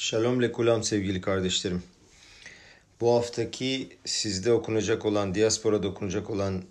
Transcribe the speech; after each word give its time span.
Shalom 0.00 0.42
lekulam 0.42 0.82
sevgili 0.82 1.20
kardeşlerim. 1.20 1.82
Bu 3.00 3.14
haftaki 3.14 3.88
sizde 4.04 4.52
okunacak 4.52 5.06
olan, 5.06 5.34
diasporada 5.34 5.88
okunacak 5.88 6.30
olan 6.30 6.62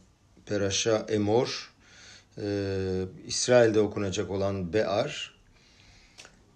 Peraşa 0.46 1.06
Emor, 1.10 1.74
e, 2.38 2.46
İsrail'de 3.28 3.80
okunacak 3.80 4.32
olan 4.32 4.74
Be'ar. 4.74 5.34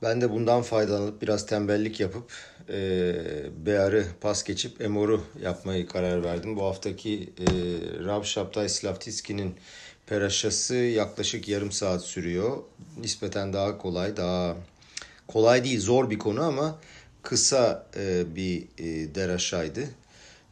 Ben 0.01 0.21
de 0.21 0.31
bundan 0.31 0.61
faydalanıp 0.61 1.21
biraz 1.21 1.45
tembellik 1.45 1.99
yapıp 1.99 2.31
e, 2.69 3.13
Be'ar'ı 3.65 4.05
pas 4.21 4.43
geçip 4.43 4.81
Emor'u 4.81 5.23
yapmayı 5.41 5.87
karar 5.87 6.23
verdim. 6.23 6.55
Bu 6.55 6.65
haftaki 6.65 7.33
e, 7.39 7.45
Rav 8.05 8.23
Şaptay 8.23 8.69
Slavtitski'nin 8.69 9.55
Peraşası 10.07 10.75
yaklaşık 10.75 11.47
yarım 11.47 11.71
saat 11.71 12.01
sürüyor. 12.01 12.57
Nispeten 12.97 13.53
daha 13.53 13.77
kolay, 13.77 14.17
daha 14.17 14.55
kolay 15.27 15.63
değil 15.63 15.79
zor 15.79 16.09
bir 16.09 16.19
konu 16.19 16.43
ama 16.43 16.79
kısa 17.23 17.87
e, 17.95 18.35
bir 18.35 18.63
e, 18.77 19.15
deraşaydı. 19.15 19.89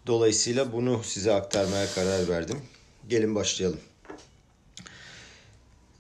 Dolayısıyla 0.08 0.74
bunu 0.74 1.02
size 1.04 1.34
aktarmaya 1.34 1.88
karar 1.96 2.30
verdim. 2.30 2.58
Gelin 3.10 3.36
başlayalım. 3.36 3.80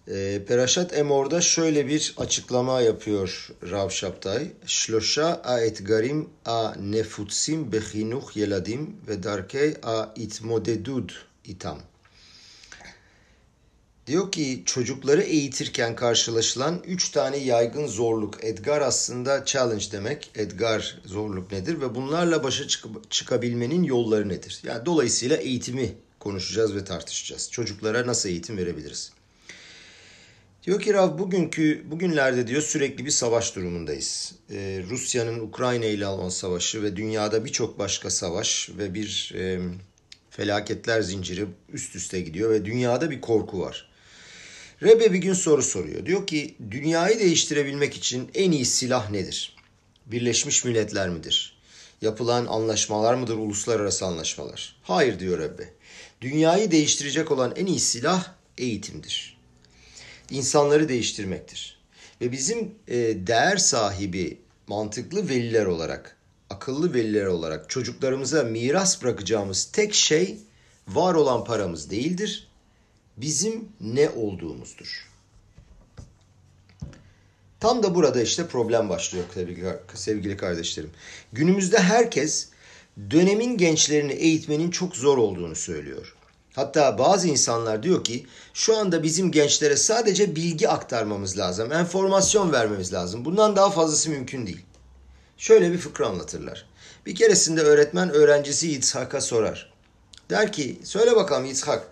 E, 0.08 0.42
Peraşat 0.48 0.98
Emor'da 0.98 1.42
şöyle 1.42 1.88
bir 1.88 2.14
açıklama 2.18 2.81
yapıyor 2.81 3.48
Rav 3.72 3.90
Şaptay. 3.90 4.48
Şloşa 4.66 5.42
a 5.44 5.59
etgarim 5.59 6.30
a 6.45 6.76
nefutsim 6.76 7.72
bechinuch 7.72 8.38
yeladim 8.38 8.95
ve 9.08 9.23
darkey 9.23 9.73
a 9.84 10.06
itmodedud 10.16 11.09
itam. 11.45 11.78
Diyor 14.08 14.32
ki 14.32 14.64
çocukları 14.66 15.22
eğitirken 15.22 15.96
karşılaşılan 15.96 16.84
üç 16.88 17.09
tane 17.09 17.38
yaygın 17.38 17.88
zorluk. 17.88 18.44
Edgar 18.44 18.82
aslında 18.82 19.46
challenge 19.46 19.86
demek. 19.92 20.32
Edgar 20.36 21.02
zorluk 21.05 21.52
nedir 21.52 21.82
ve 21.82 21.96
bunlarla 21.96 22.44
başa 22.44 22.68
çık- 22.68 23.12
çıkabilmenin 23.12 23.84
yolları 23.84 24.30
nedir? 24.30 24.62
Yani 24.64 24.86
dolayısıyla 24.86 25.38
eğitimi 25.38 25.94
konuşacağız 26.20 26.75
ve 26.75 26.86
tartışacağız. 26.86 27.52
Çocuklara 27.52 28.08
nasıl 28.08 28.30
eğitim 28.30 28.58
verebiliriz? 28.58 29.12
Diyor 30.64 30.81
ki 30.81 30.94
Rav 30.94 31.18
bugünkü 31.18 31.84
bugünlerde 31.92 32.47
diyor 32.47 32.62
sürekli 32.62 33.06
bir 33.06 33.12
savaş 33.12 33.56
durumundayız. 33.56 34.36
Ee, 34.52 34.84
Rusya'nın 34.90 35.40
Ukrayna 35.40 35.86
ile 35.86 36.08
olan 36.08 36.30
savaşı 36.30 36.84
ve 36.84 36.95
dünyada 36.95 37.45
birçok 37.45 37.80
başka 37.80 38.09
savaş 38.09 38.70
ve 38.78 38.94
bir 38.94 39.34
e, 39.36 39.59
felaketler 40.30 41.02
zinciri 41.02 41.45
üst 41.73 41.95
üste 41.95 42.22
gidiyor 42.22 42.50
ve 42.50 42.66
dünyada 42.66 43.12
bir 43.12 43.22
korku 43.22 43.59
var. 43.59 43.91
Rebe 44.84 45.14
bir 45.14 45.18
gün 45.18 45.34
soru 45.34 45.64
soruyor. 45.64 46.06
Diyor 46.06 46.28
ki 46.28 46.56
dünyayı 46.72 47.20
değiştirebilmek 47.20 47.98
için 47.98 48.30
en 48.34 48.52
iyi 48.52 48.66
silah 48.66 49.12
nedir? 49.12 49.56
Birleşmiş 50.06 50.66
Milletler 50.66 51.10
midir? 51.10 51.58
Yapılan 52.02 52.46
anlaşmalar 52.46 53.14
mıdır, 53.14 53.38
uluslararası 53.38 54.06
anlaşmalar? 54.06 54.76
Hayır 54.84 55.20
diyor 55.20 55.40
Rebbe. 55.40 55.74
Dünyayı 56.22 56.72
değiştirecek 56.72 57.32
olan 57.32 57.54
en 57.56 57.66
iyi 57.66 57.80
silah 57.80 58.34
eğitimdir. 58.58 59.38
İnsanları 60.30 60.90
değiştirmektir. 60.90 61.82
Ve 62.22 62.32
bizim 62.32 62.76
e, 62.88 62.98
değer 63.28 63.58
sahibi, 63.58 64.38
mantıklı 64.68 65.30
veliler 65.30 65.66
olarak, 65.66 66.18
akıllı 66.50 66.94
veliler 66.94 67.26
olarak 67.26 67.70
çocuklarımıza 67.70 68.44
miras 68.44 69.04
bırakacağımız 69.04 69.66
tek 69.66 69.94
şey 69.94 70.38
var 70.88 71.14
olan 71.14 71.44
paramız 71.44 71.90
değildir 71.90 72.50
bizim 73.17 73.70
ne 73.81 74.09
olduğumuzdur. 74.09 75.08
Tam 77.59 77.84
da 77.84 77.95
burada 77.95 78.22
işte 78.22 78.48
problem 78.48 78.90
başlıyor 78.90 79.26
sevgili 79.94 80.38
kardeşlerim. 80.38 80.90
Günümüzde 81.34 81.80
herkes 81.80 82.50
dönemin 83.12 83.58
gençlerini 83.58 84.14
eğitmenin 84.14 84.72
çok 84.72 84.95
zor 84.95 85.18
olduğunu 85.18 85.56
söylüyor. 85.56 86.16
Hatta 86.56 86.98
bazı 86.98 87.28
insanlar 87.28 87.84
diyor 87.84 88.03
ki 88.03 88.25
şu 88.53 88.78
anda 88.78 89.03
bizim 89.03 89.31
gençlere 89.31 89.78
sadece 89.78 90.35
bilgi 90.35 90.69
aktarmamız 90.69 91.38
lazım, 91.38 91.72
enformasyon 91.72 92.52
vermemiz 92.52 92.94
lazım. 92.94 93.25
Bundan 93.25 93.56
daha 93.56 93.69
fazlası 93.69 94.09
mümkün 94.09 94.47
değil. 94.47 94.66
Şöyle 95.38 95.72
bir 95.72 95.78
fıkra 95.78 96.08
anlatırlar. 96.08 96.66
Bir 97.06 97.16
keresinde 97.16 97.62
öğretmen 97.62 98.09
öğrencisi 98.09 98.72
İshak'a 98.72 99.22
sorar. 99.22 99.74
Der 100.30 100.52
ki 100.52 100.80
söyle 100.84 101.16
bakalım 101.16 101.46
İshak 101.46 101.88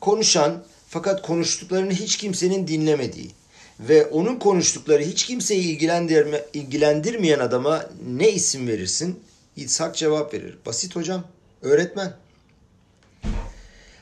konuşan 0.00 0.64
fakat 0.94 1.22
konuştuklarını 1.22 1.92
hiç 1.92 2.16
kimsenin 2.16 2.68
dinlemediği 2.68 3.30
ve 3.80 4.06
onun 4.06 4.36
konuştukları 4.36 5.02
hiç 5.02 5.26
kimseyi 5.26 5.62
ilgilendirme, 5.62 6.44
ilgilendirmeyen 6.52 7.38
adama 7.38 7.90
ne 8.06 8.30
isim 8.30 8.68
verirsin? 8.68 9.20
İshak 9.56 9.96
cevap 9.96 10.34
verir. 10.34 10.58
Basit 10.66 10.96
hocam, 10.96 11.24
öğretmen. 11.62 12.16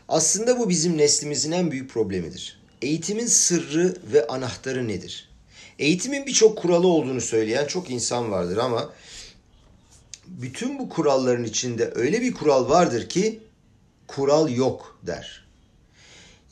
Aslında 0.08 0.58
bu 0.58 0.68
bizim 0.68 0.98
neslimizin 0.98 1.52
en 1.52 1.70
büyük 1.70 1.90
problemidir. 1.90 2.60
Eğitimin 2.82 3.26
sırrı 3.26 3.96
ve 4.12 4.26
anahtarı 4.26 4.88
nedir? 4.88 5.30
Eğitimin 5.78 6.26
birçok 6.26 6.58
kuralı 6.58 6.86
olduğunu 6.86 7.20
söyleyen 7.20 7.66
çok 7.66 7.90
insan 7.90 8.30
vardır 8.30 8.56
ama 8.56 8.92
bütün 10.26 10.78
bu 10.78 10.88
kuralların 10.88 11.44
içinde 11.44 11.92
öyle 11.94 12.20
bir 12.20 12.34
kural 12.34 12.68
vardır 12.68 13.08
ki 13.08 13.40
kural 14.06 14.50
yok 14.50 14.98
der. 15.02 15.41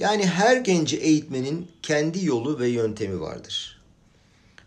Yani 0.00 0.26
her 0.26 0.56
genci 0.56 0.96
eğitmenin 0.96 1.70
kendi 1.82 2.24
yolu 2.24 2.58
ve 2.58 2.68
yöntemi 2.68 3.20
vardır. 3.20 3.82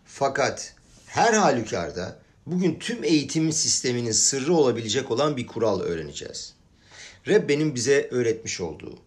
Fakat 0.06 0.74
her 1.06 1.32
halükarda 1.32 2.18
bugün 2.46 2.78
tüm 2.78 3.04
eğitim 3.04 3.52
sisteminin 3.52 4.12
sırrı 4.12 4.54
olabilecek 4.54 5.10
olan 5.10 5.36
bir 5.36 5.46
kural 5.46 5.80
öğreneceğiz. 5.80 6.54
Rebbe'nin 7.28 7.74
bize 7.74 8.08
öğretmiş 8.10 8.60
olduğu 8.60 8.98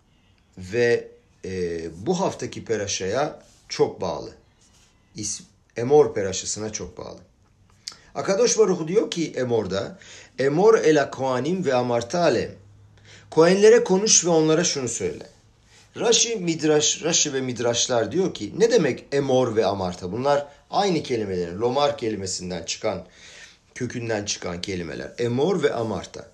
ve 0.58 1.08
e, 1.46 1.82
bu 2.06 2.20
haftaki 2.20 2.66
peraşaya 2.66 3.44
çok 3.70 4.02
bağlı. 4.02 4.32
İsm, 5.16 5.44
Emor 5.78 6.14
peraşasına 6.14 6.72
çok 6.72 6.98
bağlı. 6.98 7.20
Akadosh 8.16 8.58
Baruch 8.58 8.88
diyor 8.88 9.12
ki 9.12 9.34
Emor'da 9.36 10.00
Emor 10.40 10.80
ela 10.80 11.12
koanim 11.12 11.66
ve 11.66 11.74
amartalem 11.74 12.52
Kohenlere 13.30 13.84
konuş 13.84 14.26
ve 14.26 14.30
onlara 14.30 14.64
şunu 14.64 14.90
söyle. 14.90 15.37
Rashi 16.00 16.36
Midrash, 16.36 17.04
Rashi 17.04 17.34
ve 17.34 17.42
Midrashlar 17.42 18.12
diyor 18.12 18.34
ki 18.34 18.54
ne 18.58 18.72
demek 18.72 19.06
emor 19.12 19.56
ve 19.56 19.66
amarta? 19.66 20.12
Bunlar 20.12 20.48
aynı 20.70 21.04
kelimelerin 21.04 21.62
lomar 21.62 21.98
kelimesinden 21.98 22.64
çıkan 22.64 23.06
kökünden 23.76 24.26
çıkan 24.26 24.62
kelimeler. 24.62 25.12
Emor 25.18 25.64
ve 25.64 25.74
amarta. 25.74 26.32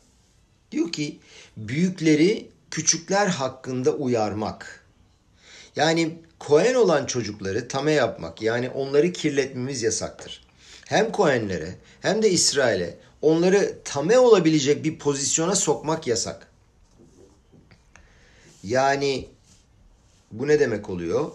Diyor 0.72 0.92
ki 0.92 1.20
büyükleri 1.58 2.50
küçükler 2.72 3.28
hakkında 3.28 3.92
uyarmak. 3.92 4.86
Yani 5.76 6.20
Kohen 6.40 6.74
olan 6.74 7.06
çocukları 7.06 7.68
tame 7.68 7.92
yapmak 7.92 8.42
yani 8.42 8.70
onları 8.70 9.12
kirletmemiz 9.12 9.84
yasaktır. 9.84 10.44
Hem 10.86 11.12
Kohenlere 11.12 11.76
hem 12.02 12.24
de 12.24 12.30
İsrail'e 12.30 12.98
onları 13.22 13.78
tame 13.86 14.20
olabilecek 14.20 14.84
bir 14.84 15.00
pozisyona 15.00 15.56
sokmak 15.56 16.08
yasak. 16.08 16.48
Yani 18.64 19.28
bu 20.34 20.48
ne 20.48 20.60
demek 20.60 20.90
oluyor? 20.90 21.32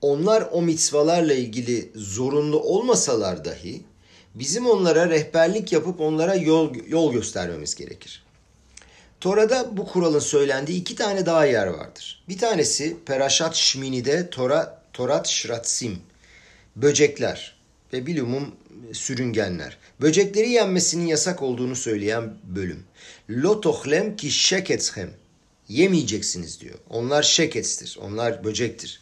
Onlar 0.00 0.48
o 0.52 0.62
mitzvalarla 0.62 1.34
ilgili 1.34 1.92
zorunlu 1.94 2.60
olmasalar 2.60 3.44
dahi 3.44 3.82
bizim 4.34 4.66
onlara 4.66 5.10
rehberlik 5.10 5.72
yapıp 5.72 6.00
onlara 6.00 6.34
yol, 6.34 6.74
yol 6.86 7.12
göstermemiz 7.12 7.74
gerekir. 7.74 8.24
Tora'da 9.20 9.76
bu 9.76 9.86
kuralın 9.86 10.18
söylendiği 10.18 10.80
iki 10.80 10.94
tane 10.94 11.26
daha 11.26 11.44
yer 11.44 11.66
vardır. 11.66 12.24
Bir 12.28 12.38
tanesi 12.38 12.96
Perashat 13.06 13.56
Şmini'de 13.56 14.30
Tora, 14.30 14.82
Torat 14.92 15.28
Şratsim, 15.28 15.98
böcekler 16.76 17.58
ve 17.92 18.06
bilumum 18.06 18.54
sürüngenler. 18.92 19.78
Böcekleri 20.00 20.50
yenmesinin 20.50 21.06
yasak 21.06 21.42
olduğunu 21.42 21.76
söyleyen 21.76 22.34
bölüm. 22.44 22.84
Lotohlem 23.30 24.16
ki 24.16 24.30
şekethem 24.30 25.10
yemeyeceksiniz 25.68 26.60
diyor. 26.60 26.78
Onlar 26.90 27.22
şeketstir, 27.22 27.98
onlar 28.02 28.44
böcektir. 28.44 29.00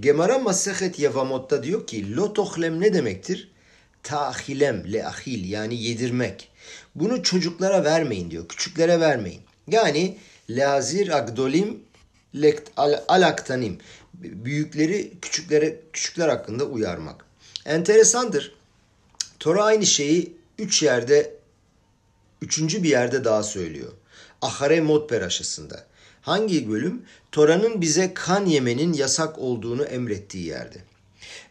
Gemara 0.00 0.38
Masehet 0.38 0.98
Yevamot'ta 0.98 1.62
diyor 1.62 1.86
ki 1.86 2.16
lotohlem 2.16 2.80
ne 2.80 2.94
demektir? 2.94 3.50
Tahilem, 4.02 4.92
leahil 4.92 5.50
yani 5.50 5.82
yedirmek. 5.82 6.48
Bunu 6.94 7.22
çocuklara 7.22 7.84
vermeyin 7.84 8.30
diyor, 8.30 8.48
küçüklere 8.48 9.00
vermeyin. 9.00 9.40
Yani 9.68 10.18
lazir 10.50 11.16
agdolim 11.16 11.80
alaktanim. 13.08 13.78
Büyükleri 14.14 15.12
küçüklere 15.22 15.80
küçükler 15.92 16.28
hakkında 16.28 16.64
uyarmak. 16.64 17.24
Enteresandır. 17.66 18.54
Tora 19.40 19.64
aynı 19.64 19.86
şeyi 19.86 20.36
üç 20.58 20.82
yerde, 20.82 21.34
üçüncü 22.42 22.82
bir 22.82 22.88
yerde 22.88 23.24
daha 23.24 23.42
söylüyor. 23.42 23.92
Ahare 24.42 24.80
Mod 24.80 25.08
Peraşası'nda. 25.08 25.86
Hangi 26.24 26.70
bölüm? 26.70 27.02
Tora'nın 27.32 27.80
bize 27.80 28.14
kan 28.14 28.46
yemenin 28.46 28.92
yasak 28.92 29.38
olduğunu 29.38 29.84
emrettiği 29.84 30.46
yerde. 30.46 30.78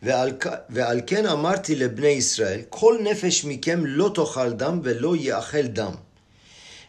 Ve 0.03 0.13
alka, 0.13 0.67
ve 0.69 0.85
alken 0.85 1.23
amarti 1.23 1.79
lebne 1.79 2.13
İsrail 2.13 2.63
kol 2.71 2.99
nefeş 2.99 3.43
mikem 3.43 3.97
lo 3.97 4.13
tohal 4.13 4.59
dam 4.59 4.85
ve 4.85 4.99
lo 4.99 5.15
yahel 5.15 5.75
dam. 5.75 5.97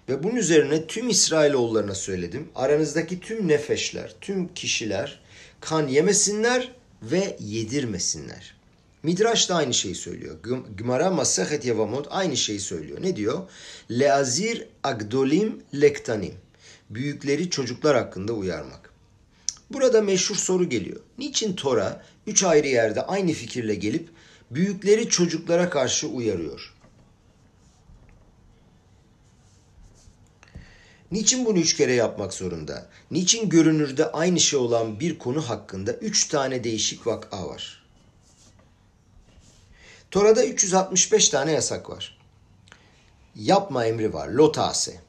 Ve 0.09 0.23
bunun 0.23 0.37
üzerine 0.37 0.87
tüm 0.87 1.09
İsrailoğullarına 1.09 1.95
söyledim. 1.95 2.49
Aranızdaki 2.55 3.21
tüm 3.21 3.49
nefeşler, 3.49 4.15
tüm 4.21 4.55
kişiler 4.55 5.21
kan 5.61 5.89
yemesinler 5.89 6.73
ve 7.03 7.37
yedirmesinler. 7.41 8.55
Midrash 9.03 9.49
da 9.49 9.55
aynı 9.55 9.75
şeyi 9.75 9.95
söylüyor. 9.95 10.37
Gmara 10.79 11.11
Masehet 11.11 11.65
Yevamot 11.65 12.07
aynı 12.11 12.37
şeyi 12.37 12.61
söylüyor. 12.61 12.99
Ne 13.03 13.17
diyor? 13.17 13.49
Leazir 13.91 14.67
agdolim 14.83 15.63
lektanim. 15.75 16.44
Büyükleri 16.94 17.50
çocuklar 17.50 17.96
hakkında 17.96 18.32
uyarmak. 18.32 18.94
Burada 19.70 20.02
meşhur 20.02 20.37
soru 20.37 20.69
geliyor. 20.69 21.00
Niçin 21.19 21.56
Tora 21.56 22.05
üç 22.26 22.43
ayrı 22.43 22.67
yerde 22.67 23.02
aynı 23.02 23.32
fikirle 23.32 23.75
gelip 23.75 24.08
büyükleri 24.50 25.08
çocuklara 25.08 25.70
karşı 25.70 26.08
uyarıyor? 26.08 26.75
Niçin 31.11 31.44
bunu 31.46 31.58
üç 31.58 31.76
kere 31.76 31.93
yapmak 31.94 32.35
zorunda? 32.35 32.91
Niçin 33.11 33.49
görünürde 33.49 34.12
aynı 34.12 34.41
şey 34.41 34.58
olan 34.58 35.00
bir 35.00 35.19
konu 35.19 35.49
hakkında 35.49 35.93
üç 35.93 36.29
tane 36.29 36.64
değişik 36.64 37.06
vaka 37.06 37.49
var? 37.49 37.85
Tora'da 40.11 40.46
365 40.46 41.29
tane 41.29 41.52
yasak 41.52 41.91
var. 41.91 42.19
Yapma 43.37 43.87
emri 43.87 44.12
var. 44.12 44.29
Lotase. 44.29 45.04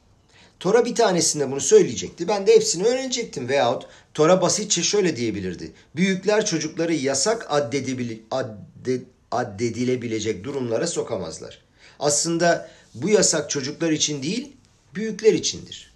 Tora 0.60 0.84
bir 0.84 0.94
tanesinde 0.94 1.50
bunu 1.50 1.60
söyleyecekti. 1.60 2.28
Ben 2.28 2.46
de 2.46 2.54
hepsini 2.54 2.84
öğrenecektim. 2.84 3.48
Veyahut 3.48 3.86
Tora 4.14 4.42
basitçe 4.42 4.82
şöyle 4.82 5.16
diyebilirdi. 5.16 5.72
Büyükler 5.96 6.46
çocukları 6.46 6.94
yasak 6.94 7.46
addedebil 7.48 8.18
adde 8.30 9.02
addedilebilecek 9.30 10.44
durumlara 10.44 10.86
sokamazlar. 10.86 11.58
Aslında 11.98 12.70
bu 12.94 13.08
yasak 13.08 13.50
çocuklar 13.50 13.90
için 13.90 14.22
değil, 14.22 14.52
büyükler 14.94 15.32
içindir. 15.32 15.92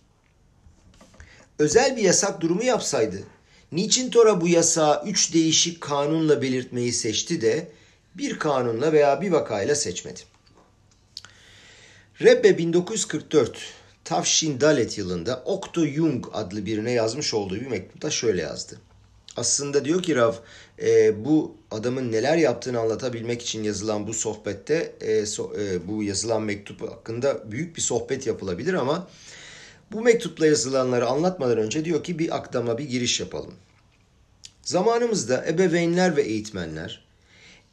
Özel 1.59 1.97
bir 1.97 2.03
yasak 2.03 2.41
durumu 2.41 2.65
yapsaydı, 2.65 3.23
niçin 3.73 4.11
Tora 4.11 4.41
bu 4.41 4.49
yasağı 4.49 5.03
üç 5.07 5.35
değişik 5.35 5.81
kanunla 5.81 6.43
belirtmeyi 6.43 6.93
seçti 6.93 7.41
de 7.41 7.71
bir 8.15 8.39
kanunla 8.39 8.93
veya 8.93 9.21
bir 9.21 9.31
vakayla 9.31 9.75
seçmedi? 9.75 10.21
Rebbe 12.21 12.59
1944 12.59 13.80
Tavşin 14.11 14.61
Dalet 14.61 14.99
yılında 14.99 15.43
Okto 15.45 15.87
Jung 15.87 16.27
adlı 16.33 16.67
birine 16.67 16.93
yazmış 16.93 17.35
olduğu 17.35 17.55
bir 17.55 17.67
mektupta 17.67 18.11
şöyle 18.11 18.43
yazdı. 18.43 18.79
Aslında 19.37 19.85
diyor 19.85 20.03
ki 20.03 20.17
Rav 20.17 20.35
e, 20.83 21.25
bu 21.25 21.57
adamın 21.71 22.13
neler 22.13 22.37
yaptığını 22.37 22.81
anlatabilmek 22.81 23.43
için 23.43 23.63
yazılan 23.63 24.07
bu 24.07 24.15
sohbette 24.15 24.93
e, 25.01 25.27
so, 25.27 25.53
e, 25.59 25.89
bu 25.89 26.03
yazılan 26.03 26.43
mektup 26.43 26.83
hakkında 26.83 27.53
büyük 27.53 27.77
bir 27.77 27.81
sohbet 27.81 28.27
yapılabilir 28.27 28.75
ama 28.75 29.09
bu 29.93 30.01
mektupla 30.01 30.47
yazılanları 30.47 31.07
anlatmadan 31.07 31.59
önce 31.59 31.85
diyor 31.85 32.05
ki 32.05 32.19
bir 32.19 32.37
akdama 32.37 32.79
bir 32.79 32.85
giriş 32.85 33.21
yapalım. 33.21 33.55
Zamanımızda 34.63 35.47
ebeveynler 35.47 36.17
ve 36.17 36.23
eğitmenler 36.23 37.05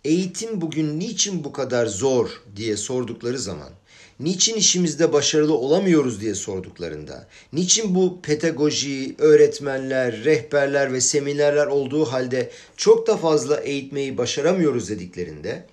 eğitim 0.03 0.61
bugün 0.61 0.99
niçin 0.99 1.43
bu 1.43 1.51
kadar 1.51 1.85
zor 1.85 2.41
diye 2.55 2.77
sordukları 2.77 3.39
zaman 3.39 3.69
niçin 4.19 4.55
işimizde 4.55 5.13
başarılı 5.13 5.57
olamıyoruz 5.57 6.21
diye 6.21 6.35
sorduklarında, 6.35 7.27
niçin 7.53 7.95
bu 7.95 8.21
pedagoji, 8.21 9.15
öğretmenler, 9.17 10.23
rehberler 10.23 10.93
ve 10.93 11.01
seminerler 11.01 11.67
olduğu 11.67 12.05
halde 12.05 12.51
çok 12.77 13.07
da 13.07 13.17
fazla 13.17 13.59
eğitmeyi 13.59 14.17
başaramıyoruz 14.17 14.89
dediklerinde, 14.89 15.65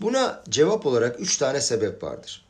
buna 0.00 0.42
cevap 0.48 0.86
olarak 0.86 1.20
üç 1.20 1.36
tane 1.36 1.60
sebep 1.60 2.02
vardır. 2.02 2.44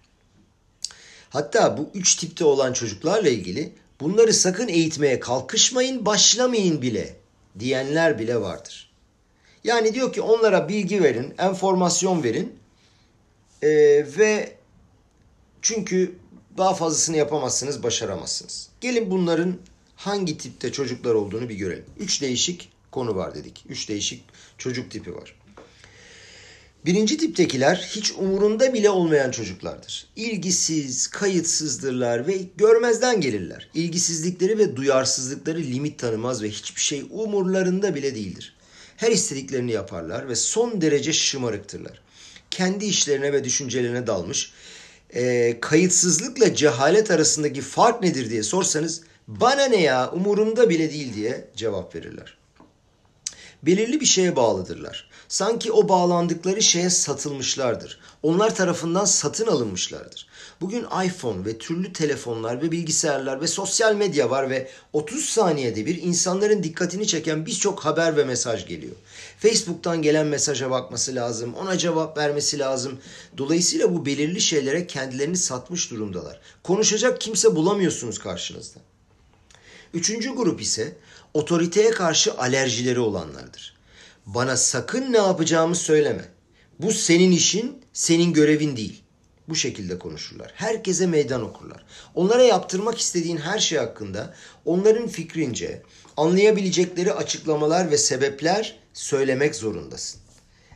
Hatta 1.30 1.78
bu 1.78 1.90
üç 1.94 2.16
tipte 2.16 2.44
olan 2.44 2.72
çocuklarla 2.72 3.28
ilgili 3.28 3.72
bunları 4.00 4.32
sakın 4.32 4.68
eğitmeye 4.68 5.20
kalkışmayın, 5.20 6.06
başlamayın 6.06 6.82
bile 6.82 7.16
diyenler 7.58 8.18
bile 8.18 8.40
vardır. 8.40 8.92
Yani 9.64 9.94
diyor 9.94 10.12
ki 10.12 10.20
onlara 10.20 10.68
bilgi 10.68 11.02
verin, 11.02 11.34
enformasyon 11.38 12.22
verin 12.22 12.61
ee, 13.62 13.68
ve 14.18 14.56
çünkü 15.62 16.14
daha 16.56 16.74
fazlasını 16.74 17.16
yapamazsınız, 17.16 17.82
başaramazsınız. 17.82 18.68
Gelin 18.80 19.10
bunların 19.10 19.58
hangi 19.96 20.38
tipte 20.38 20.72
çocuklar 20.72 21.14
olduğunu 21.14 21.48
bir 21.48 21.54
görelim. 21.54 21.84
Üç 21.98 22.22
değişik 22.22 22.72
konu 22.90 23.16
var 23.16 23.34
dedik. 23.34 23.64
Üç 23.68 23.88
değişik 23.88 24.24
çocuk 24.58 24.90
tipi 24.90 25.14
var. 25.14 25.34
Birinci 26.86 27.16
tiptekiler 27.16 27.76
hiç 27.76 28.12
umurunda 28.12 28.74
bile 28.74 28.90
olmayan 28.90 29.30
çocuklardır. 29.30 30.06
İlgisiz, 30.16 31.06
kayıtsızdırlar 31.06 32.26
ve 32.26 32.38
görmezden 32.56 33.20
gelirler. 33.20 33.70
İlgisizlikleri 33.74 34.58
ve 34.58 34.76
duyarsızlıkları 34.76 35.58
limit 35.58 35.98
tanımaz 35.98 36.42
ve 36.42 36.50
hiçbir 36.50 36.80
şey 36.80 37.04
umurlarında 37.10 37.94
bile 37.94 38.14
değildir. 38.14 38.56
Her 38.96 39.10
istediklerini 39.10 39.72
yaparlar 39.72 40.28
ve 40.28 40.36
son 40.36 40.80
derece 40.80 41.12
şımarıktırlar. 41.12 42.01
Kendi 42.52 42.84
işlerine 42.84 43.32
ve 43.32 43.44
düşüncelerine 43.44 44.06
dalmış, 44.06 44.52
e, 45.10 45.60
kayıtsızlıkla 45.60 46.54
cehalet 46.54 47.10
arasındaki 47.10 47.60
fark 47.60 48.02
nedir 48.02 48.31
diye 48.31 48.43
sorsanız 48.43 49.02
bana 49.28 49.64
ne 49.64 49.81
ya 49.81 50.10
umurumda 50.12 50.70
bile 50.70 50.90
değil 50.90 51.14
diye 51.14 51.49
cevap 51.56 51.94
verirler. 51.94 52.37
Belirli 53.62 54.00
bir 54.00 54.06
şeye 54.06 54.37
bağlıdırlar. 54.37 55.10
Sanki 55.28 55.72
o 55.72 55.88
bağlandıkları 55.88 56.62
şeye 56.62 56.90
satılmışlardır. 56.90 58.00
Onlar 58.22 58.55
tarafından 58.55 59.05
satın 59.05 59.46
alınmışlardır. 59.46 60.26
Bugün 60.62 60.86
iPhone 61.04 61.44
ve 61.44 61.58
türlü 61.58 61.92
telefonlar 61.92 62.62
ve 62.62 62.72
bilgisayarlar 62.72 63.40
ve 63.40 63.46
sosyal 63.46 63.94
medya 63.94 64.30
var 64.30 64.50
ve 64.50 64.68
30 64.92 65.24
saniyede 65.24 65.86
bir 65.86 66.02
insanların 66.02 66.62
dikkatini 66.62 67.06
çeken 67.06 67.46
birçok 67.46 67.84
haber 67.84 68.16
ve 68.16 68.24
mesaj 68.24 68.66
geliyor. 68.66 68.96
Facebook'tan 69.38 70.02
gelen 70.02 70.26
mesaja 70.26 70.70
bakması 70.70 71.14
lazım, 71.14 71.54
ona 71.54 71.78
cevap 71.78 72.18
vermesi 72.18 72.58
lazım. 72.58 72.98
Dolayısıyla 73.38 73.94
bu 73.94 74.06
belirli 74.06 74.40
şeylere 74.40 74.86
kendilerini 74.86 75.36
satmış 75.36 75.90
durumdalar. 75.90 76.40
Konuşacak 76.62 77.20
kimse 77.20 77.56
bulamıyorsunuz 77.56 78.18
karşınızda. 78.18 78.80
Üçüncü 79.94 80.34
grup 80.34 80.60
ise 80.60 80.96
otoriteye 81.34 81.90
karşı 81.90 82.34
alerjileri 82.34 83.00
olanlardır. 83.00 83.76
Bana 84.26 84.56
sakın 84.56 85.12
ne 85.12 85.18
yapacağımı 85.18 85.74
söyleme. 85.76 86.24
Bu 86.78 86.92
senin 86.92 87.32
işin, 87.32 87.78
senin 87.92 88.32
görevin 88.32 88.76
değil. 88.76 89.02
Bu 89.49 89.55
şekilde 89.55 89.99
konuşurlar. 89.99 90.53
Herkese 90.55 91.06
meydan 91.06 91.43
okurlar. 91.43 91.84
Onlara 92.15 92.43
yaptırmak 92.43 92.99
istediğin 92.99 93.37
her 93.37 93.58
şey 93.58 93.79
hakkında 93.79 94.34
onların 94.65 95.08
fikrince 95.08 95.82
anlayabilecekleri 96.17 97.13
açıklamalar 97.13 97.91
ve 97.91 97.99
sebepler 97.99 98.79
söylemek 98.93 99.55
zorundasın. 99.55 100.20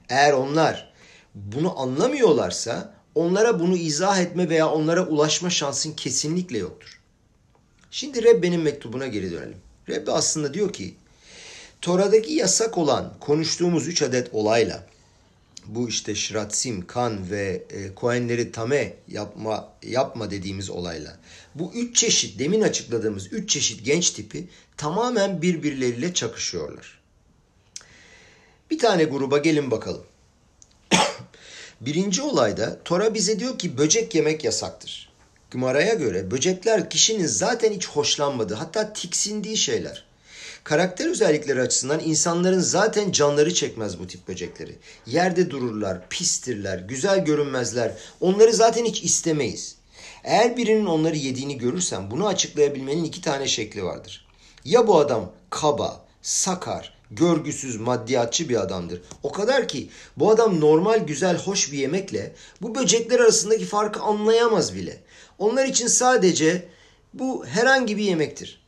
Eğer 0.08 0.32
onlar 0.32 0.92
bunu 1.34 1.80
anlamıyorlarsa 1.80 2.94
onlara 3.14 3.60
bunu 3.60 3.76
izah 3.76 4.20
etme 4.20 4.48
veya 4.48 4.70
onlara 4.70 5.06
ulaşma 5.06 5.50
şansın 5.50 5.92
kesinlikle 5.92 6.58
yoktur. 6.58 7.00
Şimdi 7.90 8.22
Rebbe'nin 8.22 8.60
mektubuna 8.60 9.06
geri 9.06 9.32
dönelim. 9.32 9.58
Rebbe 9.88 10.12
aslında 10.12 10.54
diyor 10.54 10.72
ki 10.72 10.94
Tora'daki 11.80 12.32
yasak 12.32 12.78
olan 12.78 13.14
konuştuğumuz 13.20 13.88
üç 13.88 14.02
adet 14.02 14.34
olayla 14.34 14.86
bu 15.68 15.88
işte 15.88 16.14
şiratsim, 16.14 16.86
kan 16.86 17.30
ve 17.30 17.64
e, 17.70 17.94
koenleri 17.94 18.52
tame 18.52 18.94
yapma 19.08 19.72
yapma 19.82 20.30
dediğimiz 20.30 20.70
olayla 20.70 21.18
bu 21.54 21.72
üç 21.74 21.96
çeşit 21.96 22.38
demin 22.38 22.60
açıkladığımız 22.60 23.32
üç 23.32 23.50
çeşit 23.50 23.84
genç 23.84 24.10
tipi 24.10 24.48
tamamen 24.76 25.42
birbirleriyle 25.42 26.14
çakışıyorlar. 26.14 26.98
Bir 28.70 28.78
tane 28.78 29.04
gruba 29.04 29.38
gelin 29.38 29.70
bakalım. 29.70 30.04
Birinci 31.80 32.22
olayda 32.22 32.78
Tora 32.84 33.14
bize 33.14 33.38
diyor 33.38 33.58
ki 33.58 33.78
böcek 33.78 34.14
yemek 34.14 34.44
yasaktır. 34.44 35.12
Gımara'ya 35.50 35.94
göre 35.94 36.30
böcekler 36.30 36.90
kişinin 36.90 37.26
zaten 37.26 37.72
hiç 37.72 37.88
hoşlanmadığı 37.88 38.54
hatta 38.54 38.92
tiksindiği 38.92 39.56
şeyler. 39.56 40.04
Karakter 40.66 41.10
özellikleri 41.10 41.60
açısından 41.60 42.00
insanların 42.00 42.60
zaten 42.60 43.12
canları 43.12 43.54
çekmez 43.54 43.98
bu 43.98 44.06
tip 44.06 44.28
böcekleri. 44.28 44.76
Yerde 45.06 45.50
dururlar, 45.50 46.08
pistirler, 46.08 46.78
güzel 46.78 47.24
görünmezler. 47.24 47.92
Onları 48.20 48.52
zaten 48.52 48.84
hiç 48.84 49.02
istemeyiz. 49.02 49.76
Eğer 50.24 50.56
birinin 50.56 50.86
onları 50.86 51.16
yediğini 51.16 51.58
görürsen 51.58 52.10
bunu 52.10 52.26
açıklayabilmenin 52.26 53.04
iki 53.04 53.20
tane 53.20 53.48
şekli 53.48 53.84
vardır. 53.84 54.26
Ya 54.64 54.86
bu 54.86 54.98
adam 54.98 55.32
kaba, 55.50 56.04
sakar, 56.22 56.94
görgüsüz, 57.10 57.76
maddiyatçı 57.76 58.48
bir 58.48 58.60
adamdır. 58.60 59.02
O 59.22 59.32
kadar 59.32 59.68
ki 59.68 59.90
bu 60.16 60.30
adam 60.30 60.60
normal, 60.60 61.06
güzel, 61.06 61.38
hoş 61.38 61.72
bir 61.72 61.78
yemekle 61.78 62.34
bu 62.62 62.74
böcekler 62.74 63.20
arasındaki 63.20 63.64
farkı 63.64 64.00
anlayamaz 64.00 64.74
bile. 64.74 65.02
Onlar 65.38 65.64
için 65.64 65.86
sadece 65.86 66.68
bu 67.14 67.46
herhangi 67.46 67.96
bir 67.96 68.04
yemektir. 68.04 68.65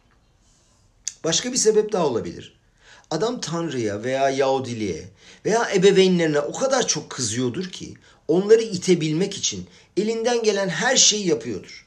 Başka 1.28 1.52
bir 1.52 1.56
sebep 1.56 1.92
daha 1.92 2.06
olabilir. 2.06 2.58
Adam 3.10 3.40
Tanrı'ya 3.40 4.04
veya 4.04 4.30
Yahudiliğe 4.30 5.04
veya 5.44 5.70
ebeveynlerine 5.74 6.40
o 6.40 6.52
kadar 6.52 6.86
çok 6.86 7.10
kızıyordur 7.10 7.64
ki 7.64 7.94
onları 8.28 8.62
itebilmek 8.62 9.36
için 9.36 9.66
elinden 9.96 10.42
gelen 10.42 10.68
her 10.68 10.96
şeyi 10.96 11.26
yapıyordur. 11.26 11.86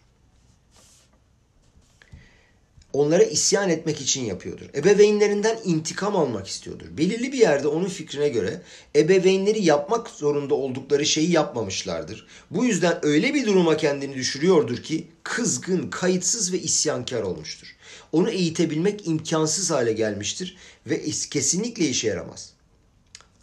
Onlara 2.93 3.24
isyan 3.24 3.69
etmek 3.69 4.01
için 4.01 4.25
yapıyordur. 4.25 4.65
Ebeveynlerinden 4.75 5.60
intikam 5.65 6.15
almak 6.15 6.48
istiyordur. 6.48 6.86
Belirli 6.98 7.31
bir 7.31 7.38
yerde 7.38 7.67
onun 7.67 7.89
fikrine 7.89 8.29
göre 8.29 8.62
ebeveynleri 8.95 9.65
yapmak 9.65 10.10
zorunda 10.10 10.55
oldukları 10.55 11.05
şeyi 11.05 11.31
yapmamışlardır. 11.31 12.27
Bu 12.51 12.65
yüzden 12.65 13.05
öyle 13.05 13.33
bir 13.33 13.45
duruma 13.45 13.77
kendini 13.77 14.15
düşürüyordur 14.15 14.77
ki 14.77 15.07
kızgın, 15.24 15.89
kayıtsız 15.89 16.53
ve 16.53 16.60
isyankar 16.60 17.21
olmuştur. 17.21 17.75
Onu 18.12 18.30
eğitebilmek 18.30 19.08
imkansız 19.08 19.72
hale 19.72 19.94
gelmiştir 19.94 20.58
ve 20.88 21.01
kesinlikle 21.30 21.86
işe 21.86 22.08
yaramaz. 22.08 22.53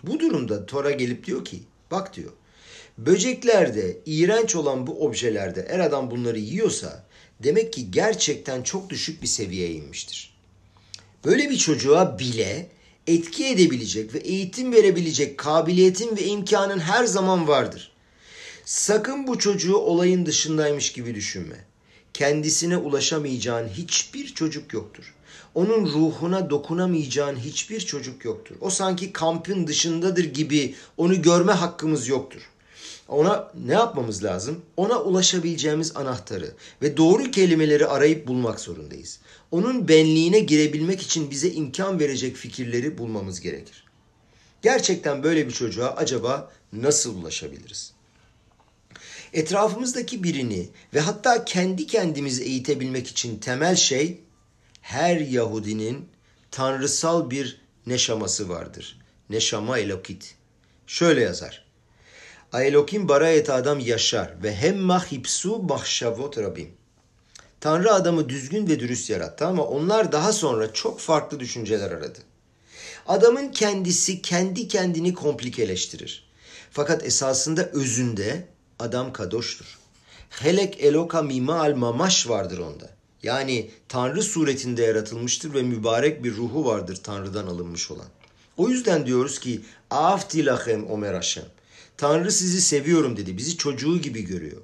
Bu 0.02 0.20
durumda 0.20 0.66
Tora 0.66 0.90
gelip 0.90 1.26
diyor 1.26 1.44
ki, 1.44 1.62
bak 1.90 2.16
diyor, 2.16 2.32
böceklerde, 2.98 3.96
iğrenç 4.06 4.56
olan 4.56 4.86
bu 4.86 5.06
objelerde 5.06 5.66
eğer 5.68 5.78
adam 5.80 6.10
bunları 6.10 6.38
yiyorsa 6.38 7.04
demek 7.42 7.72
ki 7.72 7.90
gerçekten 7.90 8.62
çok 8.62 8.90
düşük 8.90 9.22
bir 9.22 9.26
seviyeye 9.26 9.72
inmiştir. 9.72 10.38
Böyle 11.24 11.50
bir 11.50 11.56
çocuğa 11.56 12.18
bile 12.18 12.68
etki 13.06 13.46
edebilecek 13.46 14.14
ve 14.14 14.18
eğitim 14.18 14.72
verebilecek 14.72 15.38
kabiliyetin 15.38 16.16
ve 16.16 16.24
imkanın 16.24 16.78
her 16.78 17.04
zaman 17.04 17.48
vardır. 17.48 17.92
Sakın 18.64 19.26
bu 19.26 19.38
çocuğu 19.38 19.76
olayın 19.76 20.26
dışındaymış 20.26 20.92
gibi 20.92 21.14
düşünme. 21.14 21.67
Kendisine 22.18 22.76
ulaşamayacağın 22.76 23.68
hiçbir 23.68 24.34
çocuk 24.34 24.72
yoktur. 24.72 25.14
Onun 25.54 25.86
ruhuna 25.86 26.50
dokunamayacağın 26.50 27.36
hiçbir 27.36 27.80
çocuk 27.80 28.24
yoktur. 28.24 28.56
O 28.60 28.70
sanki 28.70 29.12
kampın 29.12 29.66
dışındadır 29.66 30.24
gibi 30.24 30.74
onu 30.96 31.22
görme 31.22 31.52
hakkımız 31.52 32.08
yoktur. 32.08 32.40
Ona 33.08 33.52
ne 33.66 33.72
yapmamız 33.72 34.24
lazım? 34.24 34.62
Ona 34.76 35.02
ulaşabileceğimiz 35.02 35.96
anahtarı 35.96 36.54
ve 36.82 36.96
doğru 36.96 37.30
kelimeleri 37.30 37.86
arayıp 37.86 38.26
bulmak 38.26 38.60
zorundayız. 38.60 39.18
Onun 39.50 39.88
benliğine 39.88 40.40
girebilmek 40.40 41.02
için 41.02 41.30
bize 41.30 41.50
imkan 41.50 42.00
verecek 42.00 42.36
fikirleri 42.36 42.98
bulmamız 42.98 43.40
gerekir. 43.40 43.84
Gerçekten 44.62 45.22
böyle 45.22 45.46
bir 45.46 45.52
çocuğa 45.52 45.90
acaba 45.90 46.50
nasıl 46.72 47.22
ulaşabiliriz? 47.22 47.97
Etrafımızdaki 49.32 50.22
birini 50.22 50.68
ve 50.94 51.00
hatta 51.00 51.44
kendi 51.44 51.86
kendimizi 51.86 52.44
eğitebilmek 52.44 53.06
için 53.06 53.38
temel 53.38 53.76
şey 53.76 54.20
her 54.80 55.16
Yahudinin 55.16 56.08
tanrısal 56.50 57.30
bir 57.30 57.60
neşaması 57.86 58.48
vardır. 58.48 59.00
Neşama 59.30 59.78
elokit. 59.78 60.34
Şöyle 60.86 61.20
yazar. 61.20 61.64
Aelokim 62.52 63.08
bara 63.08 63.30
et 63.30 63.50
adam 63.50 63.80
yaşar 63.80 64.42
ve 64.42 64.54
hemma 64.54 65.12
hipsu 65.12 65.58
mahşavot 65.58 66.38
rabim. 66.38 66.70
Tanrı 67.60 67.92
adamı 67.92 68.28
düzgün 68.28 68.68
ve 68.68 68.80
dürüst 68.80 69.10
yarattı 69.10 69.46
ama 69.46 69.64
onlar 69.64 70.12
daha 70.12 70.32
sonra 70.32 70.72
çok 70.72 71.00
farklı 71.00 71.40
düşünceler 71.40 71.90
aradı. 71.90 72.18
Adamın 73.06 73.48
kendisi 73.48 74.22
kendi 74.22 74.68
kendini 74.68 75.14
komplikeleştirir. 75.14 76.28
Fakat 76.70 77.04
esasında 77.04 77.64
özünde 77.64 78.48
adam 78.78 79.12
kadoştur. 79.12 79.78
Helek 80.30 80.80
eloka 80.80 81.22
mimal 81.22 81.74
mamaş 81.76 82.28
vardır 82.28 82.58
onda. 82.58 82.90
Yani 83.22 83.70
Tanrı 83.88 84.22
suretinde 84.22 84.82
yaratılmıştır 84.82 85.54
ve 85.54 85.62
mübarek 85.62 86.24
bir 86.24 86.36
ruhu 86.36 86.64
vardır 86.64 86.98
Tanrı'dan 87.02 87.46
alınmış 87.46 87.90
olan. 87.90 88.06
O 88.56 88.68
yüzden 88.68 89.06
diyoruz 89.06 89.40
ki 89.40 89.60
aftilahem 89.90 90.90
omer 90.90 91.14
Hashem. 91.14 91.44
Tanrı 91.96 92.32
sizi 92.32 92.60
seviyorum 92.60 93.16
dedi. 93.16 93.36
Bizi 93.36 93.56
çocuğu 93.56 93.98
gibi 93.98 94.22
görüyor. 94.22 94.62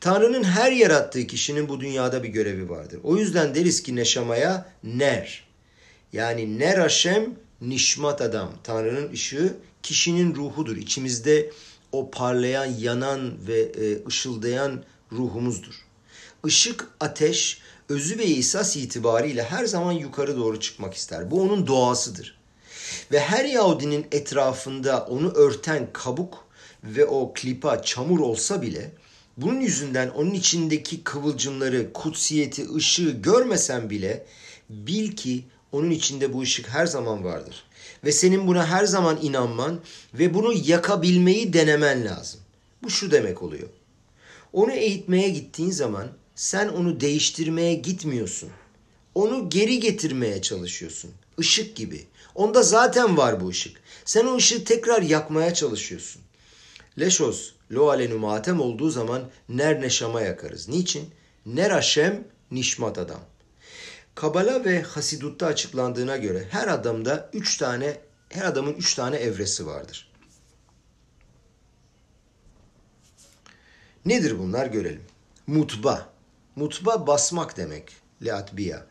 Tanrı'nın 0.00 0.44
her 0.44 0.72
yarattığı 0.72 1.26
kişinin 1.26 1.68
bu 1.68 1.80
dünyada 1.80 2.22
bir 2.22 2.28
görevi 2.28 2.70
vardır. 2.70 3.00
O 3.02 3.16
yüzden 3.16 3.54
deriz 3.54 3.82
ki 3.82 3.96
neşamaya 3.96 4.72
ner. 4.84 5.44
Yani 6.12 6.58
ner 6.58 6.78
Hashem 6.78 7.34
nişmat 7.60 8.20
adam. 8.20 8.52
Tanrı'nın 8.64 9.12
ışığı 9.12 9.56
kişinin 9.82 10.34
ruhudur. 10.34 10.76
İçimizde 10.76 11.50
o 11.92 12.10
parlayan, 12.10 12.66
yanan 12.78 13.46
ve 13.46 13.60
e, 13.60 14.06
ışıldayan 14.06 14.82
ruhumuzdur. 15.12 15.74
Işık, 16.46 16.88
ateş, 17.00 17.60
özü 17.88 18.18
ve 18.18 18.24
esas 18.24 18.76
itibariyle 18.76 19.42
her 19.42 19.64
zaman 19.64 19.92
yukarı 19.92 20.36
doğru 20.36 20.60
çıkmak 20.60 20.94
ister. 20.94 21.30
Bu 21.30 21.42
onun 21.42 21.66
doğasıdır. 21.66 22.38
Ve 23.12 23.20
her 23.20 23.44
Yahudinin 23.44 24.06
etrafında 24.12 25.06
onu 25.06 25.32
örten 25.32 25.88
kabuk 25.92 26.44
ve 26.84 27.06
o 27.06 27.32
klipa 27.34 27.82
çamur 27.82 28.20
olsa 28.20 28.62
bile 28.62 28.92
bunun 29.36 29.60
yüzünden 29.60 30.08
onun 30.08 30.34
içindeki 30.34 31.04
kıvılcımları, 31.04 31.92
kutsiyeti, 31.92 32.74
ışığı 32.74 33.10
görmesen 33.10 33.90
bile 33.90 34.26
bil 34.70 35.16
ki 35.16 35.44
onun 35.72 35.90
içinde 35.90 36.32
bu 36.32 36.40
ışık 36.40 36.68
her 36.68 36.86
zaman 36.86 37.24
vardır. 37.24 37.64
Ve 38.04 38.12
senin 38.12 38.46
buna 38.46 38.66
her 38.66 38.84
zaman 38.84 39.18
inanman 39.22 39.80
ve 40.14 40.34
bunu 40.34 40.52
yakabilmeyi 40.64 41.52
denemen 41.52 42.04
lazım. 42.04 42.40
Bu 42.82 42.90
şu 42.90 43.10
demek 43.10 43.42
oluyor. 43.42 43.68
Onu 44.52 44.72
eğitmeye 44.72 45.28
gittiğin 45.28 45.70
zaman 45.70 46.08
sen 46.34 46.68
onu 46.68 47.00
değiştirmeye 47.00 47.74
gitmiyorsun. 47.74 48.48
Onu 49.14 49.50
geri 49.50 49.80
getirmeye 49.80 50.42
çalışıyorsun. 50.42 51.10
Işık 51.38 51.76
gibi. 51.76 52.06
Onda 52.34 52.62
zaten 52.62 53.16
var 53.16 53.40
bu 53.40 53.48
ışık. 53.48 53.80
Sen 54.04 54.26
o 54.26 54.36
ışığı 54.36 54.64
tekrar 54.64 55.02
yakmaya 55.02 55.54
çalışıyorsun. 55.54 56.22
Leşos 56.98 57.50
lo 57.70 57.88
alenu 57.88 58.18
matem 58.18 58.60
olduğu 58.60 58.90
zaman 58.90 59.22
ner 59.48 59.80
neşama 59.80 60.20
yakarız. 60.20 60.68
Niçin? 60.68 61.10
Ner 61.46 61.70
Hashem 61.70 62.24
nişmat 62.50 62.98
adam. 62.98 63.20
Kabala 64.14 64.64
ve 64.64 64.82
Hasidut'ta 64.82 65.46
açıklandığına 65.46 66.16
göre 66.16 66.46
her 66.50 66.68
adamda 66.68 67.30
üç 67.32 67.56
tane, 67.56 68.00
her 68.28 68.44
adamın 68.44 68.72
üç 68.72 68.94
tane 68.94 69.16
evresi 69.16 69.66
vardır. 69.66 70.12
Nedir 74.04 74.38
bunlar 74.38 74.66
görelim. 74.66 75.04
Mutba. 75.46 76.12
Mutba 76.56 77.06
basmak 77.06 77.56
demek. 77.56 77.92
Leatbiya. 78.24 78.86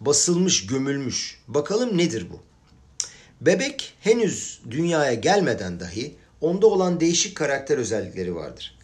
Basılmış, 0.00 0.66
gömülmüş. 0.66 1.40
Bakalım 1.48 1.98
nedir 1.98 2.26
bu? 2.30 2.42
Bebek 3.40 3.94
henüz 4.00 4.60
dünyaya 4.70 5.14
gelmeden 5.14 5.80
dahi 5.80 6.16
onda 6.40 6.66
olan 6.66 7.00
değişik 7.00 7.36
karakter 7.36 7.78
özellikleri 7.78 8.34
vardır. 8.34 8.75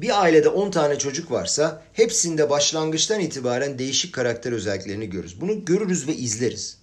Bir 0.00 0.22
ailede 0.22 0.48
10 0.48 0.70
tane 0.70 0.98
çocuk 0.98 1.30
varsa 1.30 1.82
hepsinde 1.92 2.50
başlangıçtan 2.50 3.20
itibaren 3.20 3.78
değişik 3.78 4.14
karakter 4.14 4.52
özelliklerini 4.52 5.10
görürüz. 5.10 5.40
Bunu 5.40 5.64
görürüz 5.64 6.08
ve 6.08 6.14
izleriz. 6.16 6.78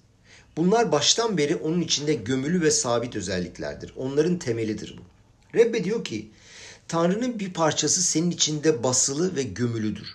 Bunlar 0.58 0.92
baştan 0.92 1.38
beri 1.38 1.56
onun 1.56 1.82
içinde 1.82 2.14
gömülü 2.14 2.62
ve 2.62 2.72
sabit 2.72 3.16
özelliklerdir. 3.16 3.94
Onların 3.96 4.40
temelidir 4.40 4.96
bu. 4.98 5.02
Rebbe 5.58 5.84
diyor 5.84 6.04
ki 6.04 6.32
Tanrı'nın 6.88 7.40
bir 7.40 7.54
parçası 7.54 8.04
senin 8.04 8.32
içinde 8.32 8.84
basılı 8.84 9.36
ve 9.36 9.44
gömülüdür. 9.44 10.08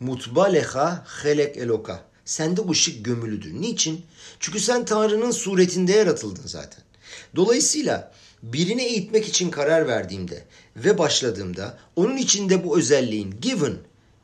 Mutbaleha 0.00 1.04
helek 1.22 1.56
eloka. 1.56 2.04
Sende 2.24 2.60
ışık 2.70 3.04
gömülüdür. 3.04 3.60
Niçin? 3.60 4.04
Çünkü 4.40 4.60
sen 4.60 4.84
Tanrı'nın 4.84 5.30
suretinde 5.30 5.92
yaratıldın 5.92 6.46
zaten. 6.46 6.84
Dolayısıyla 7.36 8.12
birini 8.42 8.82
eğitmek 8.82 9.28
için 9.28 9.50
karar 9.50 9.88
verdiğimde 9.88 10.44
ve 10.76 10.98
başladığımda 10.98 11.78
onun 11.96 12.16
içinde 12.16 12.64
bu 12.64 12.78
özelliğin 12.78 13.34
given, 13.40 13.76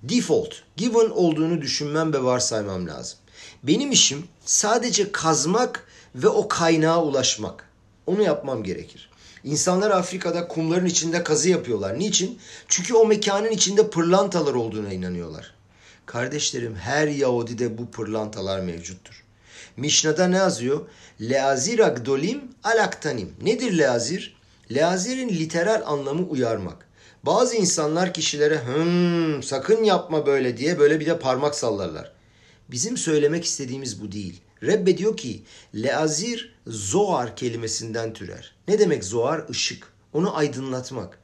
default, 0.02 0.54
given 0.76 1.10
olduğunu 1.10 1.62
düşünmem 1.62 2.12
ve 2.12 2.24
varsaymam 2.24 2.86
lazım. 2.86 3.18
Benim 3.62 3.92
işim 3.92 4.24
sadece 4.44 5.12
kazmak 5.12 5.86
ve 6.14 6.28
o 6.28 6.48
kaynağa 6.48 7.02
ulaşmak. 7.02 7.68
Onu 8.06 8.22
yapmam 8.22 8.62
gerekir. 8.62 9.10
İnsanlar 9.44 9.90
Afrika'da 9.90 10.48
kumların 10.48 10.86
içinde 10.86 11.24
kazı 11.24 11.48
yapıyorlar. 11.48 11.98
Niçin? 11.98 12.38
Çünkü 12.68 12.94
o 12.94 13.06
mekanın 13.06 13.50
içinde 13.50 13.90
pırlantalar 13.90 14.54
olduğuna 14.54 14.92
inanıyorlar. 14.92 15.54
Kardeşlerim 16.06 16.74
her 16.74 17.08
Yahudi'de 17.08 17.78
bu 17.78 17.90
pırlantalar 17.90 18.60
mevcuttur. 18.60 19.24
Mishna'da 19.76 20.28
ne 20.28 20.36
yazıyor? 20.36 20.80
Leazir 21.20 21.78
agdolim 21.78 22.42
alaktanim. 22.64 23.34
Nedir 23.42 23.78
leazir? 23.78 24.36
Leazir'in 24.74 25.28
literal 25.28 25.82
anlamı 25.86 26.26
uyarmak. 26.26 26.86
Bazı 27.22 27.56
insanlar 27.56 28.14
kişilere 28.14 28.58
hım 28.58 29.42
sakın 29.42 29.84
yapma 29.84 30.26
böyle 30.26 30.56
diye 30.56 30.78
böyle 30.78 31.00
bir 31.00 31.06
de 31.06 31.18
parmak 31.18 31.54
sallarlar. 31.54 32.12
Bizim 32.70 32.96
söylemek 32.96 33.44
istediğimiz 33.44 34.02
bu 34.02 34.12
değil. 34.12 34.40
Rebbe 34.62 34.98
diyor 34.98 35.16
ki 35.16 35.42
leazir 35.74 36.54
zoar 36.66 37.36
kelimesinden 37.36 38.12
türer. 38.12 38.54
Ne 38.68 38.78
demek 38.78 39.04
zoar? 39.04 39.48
Işık. 39.48 39.92
Onu 40.12 40.36
aydınlatmak. 40.36 41.18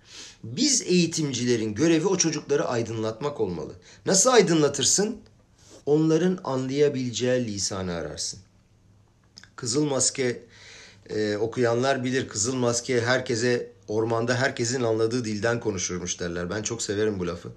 Biz 0.44 0.82
eğitimcilerin 0.82 1.74
görevi 1.74 2.06
o 2.06 2.16
çocukları 2.16 2.68
aydınlatmak 2.68 3.40
olmalı. 3.40 3.72
Nasıl 4.06 4.30
aydınlatırsın? 4.30 5.16
Onların 5.86 6.38
anlayabileceği 6.44 7.46
lisanı 7.46 7.92
ararsın. 7.92 8.40
Kızıl 9.56 9.84
Maske 9.84 10.42
Ee, 11.10 11.36
okuyanlar 11.36 12.04
bilir 12.04 12.28
Kızıl 12.28 12.54
Maske 12.54 13.00
herkese 13.00 13.72
ormanda 13.88 14.34
herkesin 14.34 14.82
anladığı 14.82 15.24
dilden 15.24 15.60
konuşurmuş 15.60 16.20
derler. 16.20 16.50
Ben 16.50 16.62
çok 16.62 16.82
severim 16.82 17.18
bu 17.18 17.26
lafı. 17.26 17.48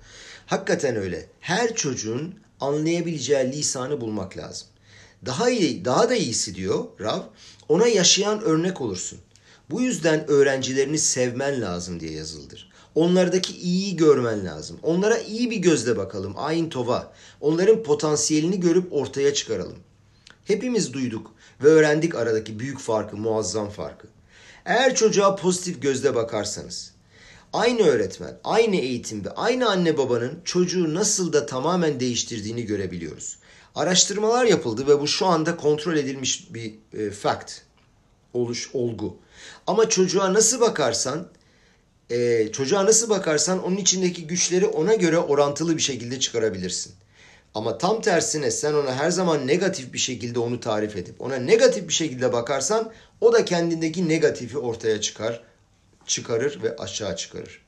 Hakikaten 0.45 0.95
öyle. 0.95 1.29
Her 1.39 1.75
çocuğun 1.75 2.35
anlayabileceği 2.59 3.51
lisanı 3.51 4.01
bulmak 4.01 4.37
lazım. 4.37 4.67
Daha 5.25 5.49
iyi, 5.49 5.85
daha 5.85 6.09
da 6.09 6.15
iyisi 6.15 6.55
diyor 6.55 6.85
Rav. 7.01 7.21
Ona 7.69 7.87
yaşayan 7.87 8.41
örnek 8.41 8.81
olursun. 8.81 9.19
Bu 9.69 9.81
yüzden 9.81 10.27
öğrencilerini 10.27 10.99
sevmen 10.99 11.61
lazım 11.61 11.99
diye 11.99 12.11
yazıldır. 12.11 12.71
Onlardaki 12.95 13.57
iyiyi 13.57 13.95
görmen 13.95 14.45
lazım. 14.45 14.79
Onlara 14.83 15.17
iyi 15.17 15.51
bir 15.51 15.57
gözle 15.57 15.97
bakalım. 15.97 16.33
Ayin 16.37 16.69
tova. 16.69 17.13
Onların 17.41 17.83
potansiyelini 17.83 18.59
görüp 18.59 18.93
ortaya 18.93 19.33
çıkaralım. 19.33 19.77
Hepimiz 20.45 20.93
duyduk 20.93 21.31
ve 21.63 21.67
öğrendik 21.67 22.15
aradaki 22.15 22.59
büyük 22.59 22.79
farkı, 22.79 23.17
muazzam 23.17 23.69
farkı. 23.69 24.07
Eğer 24.65 24.95
çocuğa 24.95 25.35
pozitif 25.35 25.81
gözle 25.81 26.15
bakarsanız, 26.15 26.91
aynı 27.53 27.81
öğretmen, 27.81 28.37
aynı 28.43 28.75
eğitim 28.75 29.25
ve 29.25 29.31
aynı 29.31 29.69
anne 29.69 29.97
babanın 29.97 30.41
çocuğu 30.45 30.93
nasıl 30.93 31.33
da 31.33 31.45
tamamen 31.45 31.99
değiştirdiğini 31.99 32.65
görebiliyoruz. 32.65 33.37
Araştırmalar 33.75 34.45
yapıldı 34.45 34.87
ve 34.87 35.01
bu 35.01 35.07
şu 35.07 35.25
anda 35.25 35.57
kontrol 35.57 35.97
edilmiş 35.97 36.53
bir 36.53 36.73
e, 36.93 37.11
fact, 37.11 37.51
oluş, 38.33 38.69
olgu. 38.73 39.17
Ama 39.67 39.89
çocuğa 39.89 40.33
nasıl 40.33 40.61
bakarsan, 40.61 41.27
e, 42.09 42.51
çocuğa 42.51 42.85
nasıl 42.85 43.09
bakarsan 43.09 43.63
onun 43.63 43.77
içindeki 43.77 44.27
güçleri 44.27 44.65
ona 44.65 44.95
göre 44.95 45.17
orantılı 45.17 45.77
bir 45.77 45.81
şekilde 45.81 46.19
çıkarabilirsin. 46.19 46.93
Ama 47.55 47.77
tam 47.77 48.01
tersine 48.01 48.51
sen 48.51 48.73
ona 48.73 48.95
her 48.95 49.09
zaman 49.09 49.47
negatif 49.47 49.93
bir 49.93 49.97
şekilde 49.97 50.39
onu 50.39 50.59
tarif 50.59 50.95
edip 50.95 51.21
ona 51.21 51.35
negatif 51.35 51.87
bir 51.87 51.93
şekilde 51.93 52.33
bakarsan 52.33 52.91
o 53.21 53.33
da 53.33 53.45
kendindeki 53.45 54.09
negatifi 54.09 54.57
ortaya 54.57 55.01
çıkar, 55.01 55.43
çıkarır 56.05 56.63
ve 56.63 56.75
aşağı 56.75 57.15
çıkarır. 57.15 57.61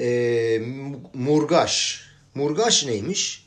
Ee, 0.00 0.62
murgaş. 1.14 2.04
Murgaş 2.34 2.86
neymiş? 2.86 3.46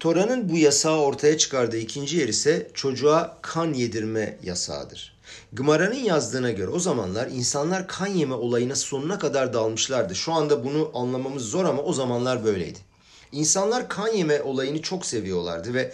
Tora'nın 0.00 0.48
bu 0.48 0.56
yasağı 0.56 1.00
ortaya 1.00 1.38
çıkardığı 1.38 1.76
ikinci 1.76 2.16
yer 2.16 2.28
ise 2.28 2.70
çocuğa 2.74 3.38
kan 3.42 3.74
yedirme 3.74 4.38
yasağıdır. 4.42 5.18
Gımara'nın 5.52 5.94
yazdığına 5.94 6.50
göre 6.50 6.70
o 6.70 6.78
zamanlar 6.78 7.26
insanlar 7.26 7.88
kan 7.88 8.06
yeme 8.06 8.34
olayına 8.34 8.76
sonuna 8.76 9.18
kadar 9.18 9.52
dalmışlardı. 9.52 10.14
Şu 10.14 10.32
anda 10.32 10.64
bunu 10.64 10.90
anlamamız 10.94 11.42
zor 11.42 11.64
ama 11.64 11.82
o 11.82 11.92
zamanlar 11.92 12.44
böyleydi. 12.44 12.78
İnsanlar 13.32 13.88
kan 13.88 14.08
yeme 14.08 14.42
olayını 14.42 14.82
çok 14.82 15.06
seviyorlardı 15.06 15.74
ve 15.74 15.92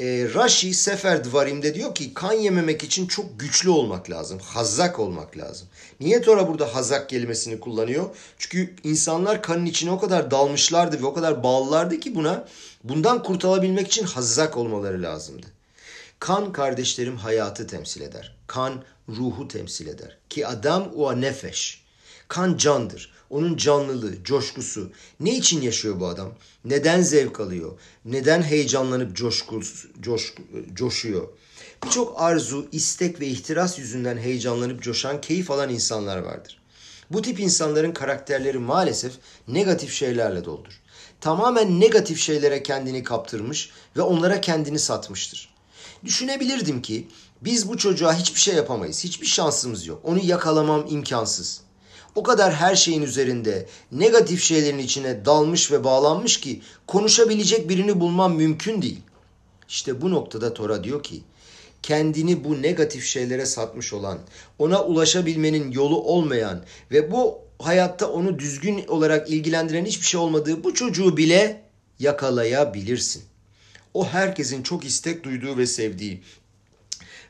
e, 0.00 0.28
Rashi 0.34 0.74
Sefer 0.74 1.24
Dvarim'de 1.24 1.74
diyor 1.74 1.94
ki 1.94 2.14
kan 2.14 2.32
yememek 2.32 2.84
için 2.84 3.06
çok 3.06 3.40
güçlü 3.40 3.70
olmak 3.70 4.10
lazım. 4.10 4.38
Hazak 4.38 4.98
olmak 4.98 5.38
lazım. 5.38 5.68
Niye 6.00 6.22
Tora 6.22 6.48
burada 6.48 6.74
hazak 6.74 7.08
kelimesini 7.08 7.60
kullanıyor? 7.60 8.16
Çünkü 8.38 8.74
insanlar 8.84 9.42
kanın 9.42 9.66
içine 9.66 9.90
o 9.90 10.00
kadar 10.00 10.30
dalmışlardı 10.30 11.02
ve 11.02 11.06
o 11.06 11.14
kadar 11.14 11.42
bağlılardı 11.42 12.00
ki 12.00 12.14
buna 12.14 12.48
bundan 12.84 13.22
kurtulabilmek 13.22 13.86
için 13.86 14.04
hazak 14.04 14.56
olmaları 14.56 15.02
lazımdı. 15.02 15.46
Kan 16.18 16.52
kardeşlerim 16.52 17.16
hayatı 17.16 17.66
temsil 17.66 18.00
eder. 18.00 18.36
Kan 18.46 18.82
ruhu 19.08 19.48
temsil 19.48 19.86
eder. 19.86 20.18
Ki 20.30 20.46
adam 20.46 20.92
o 20.96 21.20
nefeş. 21.20 21.84
Kan 22.28 22.56
candır. 22.56 23.12
Onun 23.30 23.56
canlılığı, 23.56 24.24
coşkusu. 24.24 24.90
Ne 25.20 25.36
için 25.36 25.62
yaşıyor 25.62 26.00
bu 26.00 26.06
adam? 26.06 26.32
Neden 26.64 27.02
zevk 27.02 27.40
alıyor? 27.40 27.80
Neden 28.04 28.42
heyecanlanıp 28.42 29.16
coşku, 29.16 29.60
coş, 30.00 30.34
coşuyor? 30.74 31.28
Birçok 31.84 32.20
arzu, 32.20 32.68
istek 32.72 33.20
ve 33.20 33.26
ihtiras 33.26 33.78
yüzünden 33.78 34.18
heyecanlanıp 34.18 34.82
coşan, 34.82 35.20
keyif 35.20 35.50
alan 35.50 35.70
insanlar 35.70 36.18
vardır. 36.18 36.60
Bu 37.10 37.22
tip 37.22 37.40
insanların 37.40 37.92
karakterleri 37.92 38.58
maalesef 38.58 39.12
negatif 39.48 39.92
şeylerle 39.92 40.44
doldur. 40.44 40.80
Tamamen 41.20 41.80
negatif 41.80 42.18
şeylere 42.20 42.62
kendini 42.62 43.02
kaptırmış 43.02 43.70
ve 43.96 44.02
onlara 44.02 44.40
kendini 44.40 44.78
satmıştır. 44.78 45.54
Düşünebilirdim 46.04 46.82
ki 46.82 47.08
biz 47.42 47.68
bu 47.68 47.78
çocuğa 47.78 48.14
hiçbir 48.14 48.40
şey 48.40 48.54
yapamayız. 48.54 49.04
Hiçbir 49.04 49.26
şansımız 49.26 49.86
yok. 49.86 50.00
Onu 50.04 50.18
yakalamam 50.18 50.86
imkansız 50.88 51.60
o 52.18 52.22
kadar 52.22 52.54
her 52.54 52.76
şeyin 52.76 53.02
üzerinde 53.02 53.66
negatif 53.92 54.42
şeylerin 54.42 54.78
içine 54.78 55.24
dalmış 55.24 55.72
ve 55.72 55.84
bağlanmış 55.84 56.40
ki 56.40 56.60
konuşabilecek 56.86 57.68
birini 57.68 58.00
bulmam 58.00 58.34
mümkün 58.34 58.82
değil. 58.82 59.00
İşte 59.68 60.02
bu 60.02 60.10
noktada 60.10 60.54
Tora 60.54 60.84
diyor 60.84 61.02
ki 61.02 61.22
kendini 61.82 62.44
bu 62.44 62.62
negatif 62.62 63.04
şeylere 63.04 63.46
satmış 63.46 63.92
olan, 63.92 64.18
ona 64.58 64.84
ulaşabilmenin 64.84 65.70
yolu 65.70 66.02
olmayan 66.02 66.64
ve 66.90 67.12
bu 67.12 67.38
hayatta 67.58 68.10
onu 68.10 68.38
düzgün 68.38 68.86
olarak 68.88 69.30
ilgilendiren 69.30 69.84
hiçbir 69.84 70.06
şey 70.06 70.20
olmadığı 70.20 70.64
bu 70.64 70.74
çocuğu 70.74 71.16
bile 71.16 71.62
yakalayabilirsin. 71.98 73.22
O 73.94 74.06
herkesin 74.06 74.62
çok 74.62 74.84
istek 74.84 75.24
duyduğu 75.24 75.56
ve 75.56 75.66
sevdiği 75.66 76.22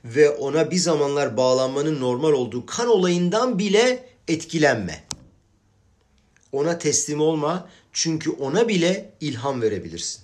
ve 0.04 0.30
ona 0.30 0.70
bir 0.70 0.76
zamanlar 0.76 1.36
bağlanmanın 1.36 2.00
normal 2.00 2.32
olduğu 2.32 2.66
kan 2.66 2.88
olayından 2.88 3.58
bile 3.58 4.08
etkilenme. 4.28 5.04
Ona 6.52 6.78
teslim 6.78 7.20
olma 7.20 7.68
çünkü 7.92 8.30
ona 8.30 8.68
bile 8.68 9.10
ilham 9.20 9.62
verebilirsin. 9.62 10.22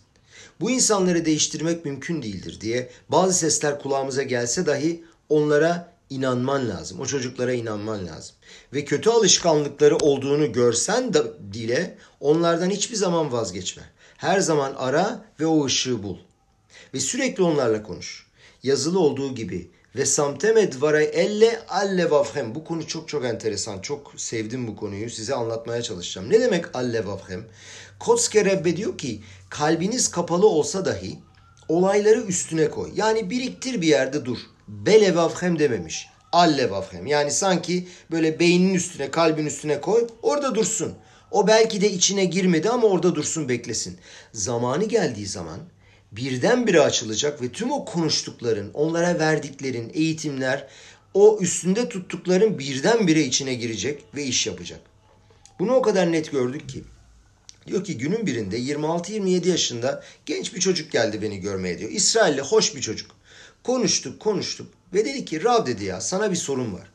Bu 0.61 0.71
insanları 0.71 1.25
değiştirmek 1.25 1.85
mümkün 1.85 2.23
değildir 2.23 2.61
diye 2.61 2.91
bazı 3.09 3.35
sesler 3.35 3.79
kulağımıza 3.79 4.23
gelse 4.23 4.67
dahi 4.67 5.05
onlara 5.29 5.95
inanman 6.11 6.69
lazım. 6.69 7.01
O 7.01 7.07
çocuklara 7.07 7.53
inanman 7.53 8.07
lazım. 8.07 8.37
Ve 8.73 8.85
kötü 8.85 9.11
alışkanlıkları 9.11 9.97
olduğunu 9.97 10.53
görsen 10.53 11.15
de 11.15 11.23
dile 11.53 11.99
onlardan 12.21 12.71
hiçbir 12.71 12.97
zaman 12.97 13.33
vazgeçme. 13.33 13.83
Her 14.17 14.41
zaman 14.41 14.75
ara 14.77 15.25
ve 15.41 15.47
o 15.47 15.65
ışığı 15.65 16.03
bul. 16.03 16.17
Ve 16.95 17.01
sürekli 17.01 17.43
onlarla 17.43 17.83
konuş. 17.83 18.27
Yazılı 18.63 18.99
olduğu 18.99 19.35
gibi 19.35 19.71
ve 19.97 20.07
samteme 20.07 20.73
dvaray 20.73 21.11
elle 21.13 21.61
alle 21.69 22.11
vavhem. 22.11 22.55
Bu 22.55 22.65
konu 22.65 22.87
çok 22.87 23.09
çok 23.09 23.25
enteresan. 23.25 23.81
Çok 23.81 24.13
sevdim 24.17 24.69
bu 24.69 24.77
konuyu. 24.77 25.11
Size 25.11 25.35
anlatmaya 25.35 25.83
çalışacağım. 25.83 26.31
Ne 26.31 26.41
demek 26.41 26.77
alle 26.77 27.07
vavhem? 27.07 27.45
Kotske 27.99 28.45
Rebbe 28.45 28.77
diyor 28.77 28.99
ki 28.99 29.23
kalbiniz 29.51 30.11
kapalı 30.11 30.47
olsa 30.47 30.85
dahi 30.85 31.19
olayları 31.69 32.21
üstüne 32.21 32.71
koy. 32.71 32.91
Yani 32.95 33.31
biriktir 33.31 33.81
bir 33.81 33.87
yerde 33.87 34.25
dur. 34.25 34.39
Bele 34.69 35.17
vavhem 35.17 35.59
dememiş. 35.59 36.07
Alle 36.33 36.71
vavhem. 36.71 37.07
Yani 37.07 37.31
sanki 37.31 37.89
böyle 38.11 38.39
beynin 38.39 38.75
üstüne, 38.75 39.11
kalbin 39.11 39.47
üstüne 39.47 39.81
koy. 39.81 40.07
Orada 40.23 40.55
dursun. 40.55 40.95
O 41.31 41.47
belki 41.47 41.81
de 41.81 41.91
içine 41.91 42.25
girmedi 42.25 42.71
ama 42.71 42.87
orada 42.87 43.15
dursun 43.15 43.49
beklesin. 43.49 43.99
Zamanı 44.33 44.85
geldiği 44.85 45.27
zaman 45.27 45.59
birdenbire 46.17 46.81
açılacak 46.81 47.43
ve 47.43 47.49
tüm 47.49 47.73
o 47.73 47.85
konuştukların, 47.85 48.71
onlara 48.75 49.19
verdiklerin, 49.19 49.91
eğitimler, 49.95 50.67
o 51.15 51.39
üstünde 51.41 51.89
tuttukların 51.89 52.59
birdenbire 52.59 53.23
içine 53.23 53.55
girecek 53.55 54.05
ve 54.15 54.25
iş 54.25 54.47
yapacak. 54.47 54.81
Bunu 55.59 55.75
o 55.75 55.83
kadar 55.83 56.13
net 56.13 56.33
gördük 56.33 56.69
ki. 56.69 56.85
Diyor 57.67 57.85
ki 57.85 57.99
günün 57.99 58.27
birinde 58.27 58.59
26-27 58.59 59.49
yaşında 59.49 60.03
genç 60.27 60.55
bir 60.55 60.61
çocuk 60.61 60.93
geldi 60.93 61.23
beni 61.23 61.41
görmeye 61.41 61.79
diyor. 61.79 61.91
İsrailli 61.91 62.41
hoş 62.41 62.77
bir 62.77 62.81
çocuk. 62.81 63.11
Konuştuk 63.63 64.21
konuştuk 64.21 64.67
ve 64.95 65.05
dedi 65.05 65.25
ki 65.25 65.45
Rav 65.45 65.67
dedi 65.67 65.85
ya 65.85 66.01
sana 66.01 66.31
bir 66.31 66.37
sorun 66.37 66.75
var. 66.75 66.91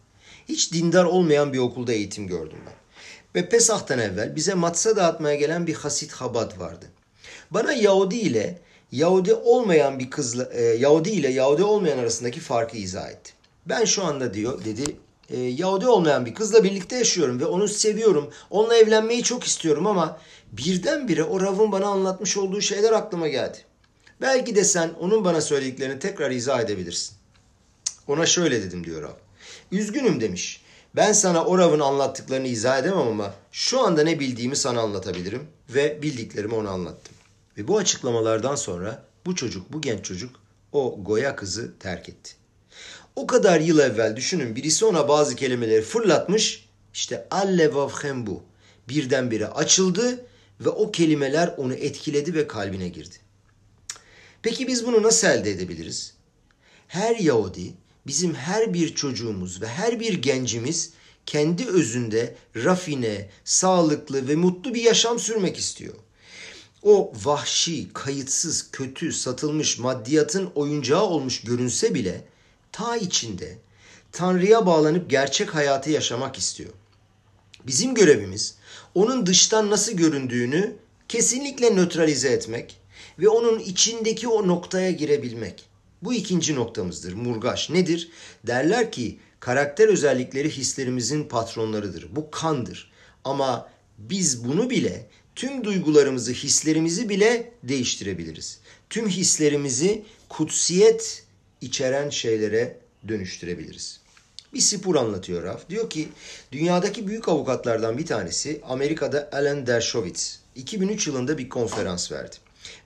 Hiç 0.49 0.73
dindar 0.73 1.05
olmayan 1.05 1.53
bir 1.53 1.57
okulda 1.57 1.93
eğitim 1.93 2.27
gördüm 2.27 2.59
ben. 2.65 2.73
Ve 3.35 3.49
Pesah'tan 3.49 3.99
evvel 3.99 4.35
bize 4.35 4.53
matsa 4.53 4.95
dağıtmaya 4.95 5.35
gelen 5.35 5.67
bir 5.67 5.73
Hasit 5.73 6.11
Habad 6.11 6.59
vardı. 6.59 6.85
Bana 7.51 7.73
Yahudi 7.73 8.17
ile 8.17 8.59
Yahudi 8.91 9.33
olmayan 9.33 9.99
bir 9.99 10.09
kızla 10.09 10.49
e, 10.53 10.61
Yahudi 10.61 11.09
ile 11.09 11.27
Yahudi 11.27 11.63
olmayan 11.63 11.97
arasındaki 11.97 12.39
farkı 12.39 12.77
izah 12.77 13.09
etti. 13.09 13.31
Ben 13.65 13.85
şu 13.85 14.03
anda 14.03 14.33
diyor 14.33 14.65
dedi 14.65 14.95
e, 15.29 15.39
Yahudi 15.39 15.87
olmayan 15.87 16.25
bir 16.25 16.33
kızla 16.33 16.63
birlikte 16.63 16.97
yaşıyorum 16.97 17.39
ve 17.39 17.45
onu 17.45 17.67
seviyorum. 17.67 18.29
Onunla 18.49 18.75
evlenmeyi 18.75 19.23
çok 19.23 19.43
istiyorum 19.43 19.87
ama 19.87 20.19
birdenbire 20.51 21.23
o 21.23 21.41
Rav'ın 21.41 21.71
bana 21.71 21.87
anlatmış 21.87 22.37
olduğu 22.37 22.61
şeyler 22.61 22.91
aklıma 22.91 23.27
geldi. 23.27 23.57
Belki 24.21 24.55
de 24.55 24.63
sen 24.63 24.89
onun 24.99 25.25
bana 25.25 25.41
söylediklerini 25.41 25.99
tekrar 25.99 26.31
izah 26.31 26.61
edebilirsin. 26.61 27.15
Ona 28.07 28.25
şöyle 28.25 28.63
dedim 28.63 28.83
diyor 28.83 29.01
Rav. 29.01 29.15
Üzgünüm 29.71 30.21
demiş. 30.21 30.61
Ben 30.95 31.11
sana 31.11 31.45
o 31.45 31.57
Rav'ın 31.57 31.79
anlattıklarını 31.79 32.47
izah 32.47 32.79
edemem 32.79 33.07
ama 33.07 33.33
şu 33.51 33.79
anda 33.79 34.03
ne 34.03 34.19
bildiğimi 34.19 34.55
sana 34.55 34.81
anlatabilirim 34.81 35.47
ve 35.69 36.01
bildiklerimi 36.01 36.55
ona 36.55 36.69
anlattım. 36.69 37.18
Ve 37.59 37.67
bu 37.67 37.77
açıklamalardan 37.77 38.55
sonra 38.55 39.05
bu 39.25 39.35
çocuk, 39.35 39.73
bu 39.73 39.81
genç 39.81 40.05
çocuk 40.05 40.35
o 40.71 41.03
Goya 41.03 41.35
kızı 41.35 41.79
terk 41.79 42.09
etti. 42.09 42.31
O 43.15 43.27
kadar 43.27 43.59
yıl 43.59 43.79
evvel 43.79 44.15
düşünün 44.15 44.55
birisi 44.55 44.85
ona 44.85 45.07
bazı 45.07 45.35
kelimeleri 45.35 45.81
fırlatmış. 45.81 46.69
İşte 46.93 47.27
allevavhem 47.31 48.27
bu. 48.27 48.43
Birdenbire 48.89 49.47
açıldı 49.47 50.25
ve 50.59 50.69
o 50.69 50.91
kelimeler 50.91 51.53
onu 51.57 51.73
etkiledi 51.73 52.33
ve 52.33 52.47
kalbine 52.47 52.89
girdi. 52.89 53.15
Peki 54.41 54.67
biz 54.67 54.85
bunu 54.85 55.03
nasıl 55.03 55.27
elde 55.27 55.51
edebiliriz? 55.51 56.13
Her 56.87 57.15
Yahudi 57.15 57.73
bizim 58.07 58.33
her 58.33 58.73
bir 58.73 58.95
çocuğumuz 58.95 59.61
ve 59.61 59.67
her 59.67 59.99
bir 59.99 60.13
gencimiz 60.13 60.93
kendi 61.25 61.67
özünde 61.67 62.35
rafine, 62.55 63.29
sağlıklı 63.43 64.27
ve 64.27 64.35
mutlu 64.35 64.73
bir 64.73 64.81
yaşam 64.81 65.19
sürmek 65.19 65.57
istiyor. 65.57 65.95
O 66.83 67.13
vahşi, 67.23 67.93
kayıtsız, 67.93 68.71
kötü, 68.71 69.13
satılmış 69.13 69.79
maddiyatın 69.79 70.51
oyuncağı 70.55 71.03
olmuş 71.03 71.41
görünse 71.41 71.93
bile 71.93 72.25
ta 72.71 72.97
içinde 72.97 73.57
Tanrı'ya 74.11 74.65
bağlanıp 74.65 75.09
gerçek 75.09 75.55
hayatı 75.55 75.89
yaşamak 75.89 76.37
istiyor. 76.37 76.69
Bizim 77.67 77.95
görevimiz 77.95 78.55
onun 78.95 79.25
dıştan 79.25 79.69
nasıl 79.69 79.91
göründüğünü 79.91 80.75
kesinlikle 81.07 81.75
nötralize 81.75 82.29
etmek 82.29 82.77
ve 83.19 83.29
onun 83.29 83.59
içindeki 83.59 84.27
o 84.27 84.47
noktaya 84.47 84.91
girebilmek. 84.91 85.69
Bu 86.01 86.13
ikinci 86.13 86.55
noktamızdır. 86.55 87.13
Murgaş 87.13 87.69
nedir? 87.69 88.09
Derler 88.47 88.91
ki 88.91 89.19
karakter 89.39 89.87
özellikleri 89.87 90.49
hislerimizin 90.49 91.23
patronlarıdır. 91.23 92.15
Bu 92.15 92.31
kandır. 92.31 92.91
Ama 93.23 93.69
biz 93.97 94.47
bunu 94.47 94.69
bile 94.69 95.07
tüm 95.35 95.63
duygularımızı, 95.63 96.31
hislerimizi 96.31 97.09
bile 97.09 97.51
değiştirebiliriz. 97.63 98.59
Tüm 98.89 99.09
hislerimizi 99.09 100.03
kutsiyet 100.29 101.23
içeren 101.61 102.09
şeylere 102.09 102.77
dönüştürebiliriz. 103.07 103.99
Bir 104.53 104.59
spor 104.59 104.95
anlatıyor 104.95 105.43
Raf. 105.43 105.69
Diyor 105.69 105.89
ki 105.89 106.09
dünyadaki 106.51 107.07
büyük 107.07 107.29
avukatlardan 107.29 107.97
bir 107.97 108.05
tanesi 108.05 108.61
Amerika'da 108.67 109.29
Alan 109.31 109.67
Dershowitz 109.67 110.39
2003 110.55 111.07
yılında 111.07 111.37
bir 111.37 111.49
konferans 111.49 112.11
verdi. 112.11 112.35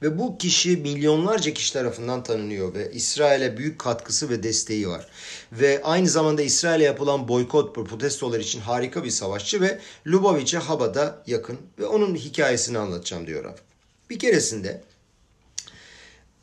Ve 0.02 0.20
bu 0.20 0.38
kişi 0.38 0.78
milyonlarca 0.78 1.54
kişi 1.54 1.74
tarafından 1.74 2.24
tanınıyor 2.24 2.74
ve 2.74 2.92
İsrail'e 2.92 3.58
büyük 3.58 3.80
katkısı 3.80 4.30
ve 4.30 4.44
desteği 4.44 4.88
var. 4.88 5.08
Ve 5.52 5.82
aynı 5.84 6.10
zamanda 6.10 6.42
İsrail'e 6.42 6.84
yapılan 6.84 7.28
boykot 7.28 7.76
protestolar 7.76 8.40
için 8.40 8.60
harika 8.60 9.04
bir 9.04 9.10
savaşçı 9.10 9.62
ve 9.62 9.80
Lubavitch'e 10.08 10.58
Haba'da 10.58 11.24
yakın 11.28 11.58
ve 11.80 11.86
onun 11.86 12.16
hikayesini 12.16 12.78
anlatacağım 12.78 13.28
diyor 13.28 13.44
Raf. 13.44 13.58
Bir 14.10 14.20
keresinde 14.20 14.84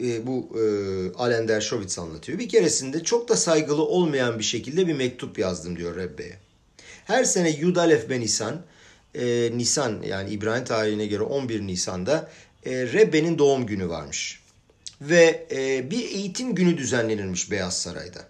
e, 0.03 0.27
bu 0.27 0.49
e, 0.59 0.63
Alain 1.19 1.49
Dershowitz 1.49 1.99
anlatıyor. 1.99 2.39
Bir 2.39 2.49
keresinde 2.49 3.05
çok 3.05 3.29
da 3.29 3.37
saygılı 3.37 3.83
olmayan 3.83 4.39
bir 4.39 4.45
şekilde 4.45 4.87
bir 4.87 4.95
mektup 4.95 5.39
yazdım 5.39 5.77
diyor 5.77 5.97
Rebbe'ye. 5.97 6.37
Her 7.05 7.25
sene 7.25 7.51
Yudalef 7.51 8.11
ben 8.11 8.21
Nisan, 8.21 8.63
e, 9.15 9.51
Nisan 9.55 10.03
yani 10.03 10.31
İbrahim 10.31 10.65
tarihine 10.65 11.07
göre 11.07 11.23
11 11.23 11.61
Nisan'da 11.61 12.31
e, 12.67 12.71
Rebbe'nin 12.71 13.39
doğum 13.39 13.67
günü 13.67 13.89
varmış. 13.89 14.43
Ve 15.01 15.47
e, 15.51 15.91
bir 15.91 16.05
eğitim 16.05 16.55
günü 16.55 16.79
düzenlenirmiş 16.79 17.51
Beyaz 17.51 17.83
Saray'da 17.83 18.29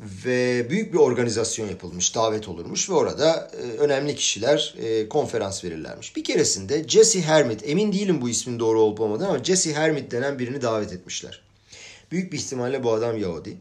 ve 0.00 0.70
büyük 0.70 0.92
bir 0.92 0.98
organizasyon 0.98 1.68
yapılmış, 1.68 2.14
davet 2.14 2.48
olurmuş 2.48 2.90
ve 2.90 2.94
orada 2.94 3.50
e, 3.52 3.62
önemli 3.62 4.14
kişiler 4.14 4.74
e, 4.78 5.08
konferans 5.08 5.64
verirlermiş. 5.64 6.16
Bir 6.16 6.24
keresinde 6.24 6.88
Jesse 6.88 7.22
Hermit, 7.22 7.68
emin 7.68 7.92
değilim 7.92 8.20
bu 8.20 8.28
ismin 8.28 8.58
doğru 8.58 8.80
olup 8.80 9.00
olmadığını 9.00 9.28
ama 9.28 9.44
Jesse 9.44 9.74
Hermit 9.74 10.10
denen 10.10 10.38
birini 10.38 10.62
davet 10.62 10.92
etmişler. 10.92 11.42
Büyük 12.12 12.32
bir 12.32 12.38
ihtimalle 12.38 12.84
bu 12.84 12.92
adam 12.92 13.18
Yahudi. 13.18 13.56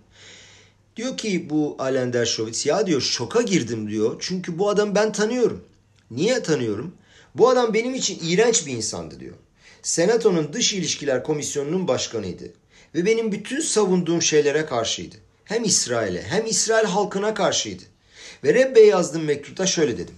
Diyor 0.95 1.17
ki 1.17 1.49
bu 1.49 1.75
Alain 1.79 2.13
Dershowitz 2.13 2.65
ya 2.65 2.87
diyor 2.87 3.01
şoka 3.01 3.41
girdim 3.41 3.89
diyor. 3.89 4.15
Çünkü 4.19 4.59
bu 4.59 4.69
adamı 4.69 4.95
ben 4.95 5.11
tanıyorum. 5.11 5.63
Niye 6.11 6.43
tanıyorum? 6.43 6.95
Bu 7.35 7.49
adam 7.49 7.73
benim 7.73 7.95
için 7.95 8.19
iğrenç 8.23 8.67
bir 8.67 8.71
insandı 8.71 9.19
diyor. 9.19 9.35
Senato'nun 9.83 10.53
Dış 10.53 10.73
İlişkiler 10.73 11.23
Komisyonu'nun 11.23 11.87
başkanıydı. 11.87 12.43
Ve 12.95 13.05
benim 13.05 13.31
bütün 13.31 13.59
savunduğum 13.59 14.21
şeylere 14.21 14.65
karşıydı. 14.65 15.15
Hem 15.45 15.63
İsrail'e 15.63 16.21
hem 16.21 16.45
İsrail 16.45 16.85
halkına 16.85 17.33
karşıydı. 17.33 17.83
Ve 18.43 18.53
Rebbe'ye 18.53 18.85
yazdığım 18.85 19.23
mektupta 19.23 19.65
şöyle 19.65 19.97
dedim. 19.97 20.15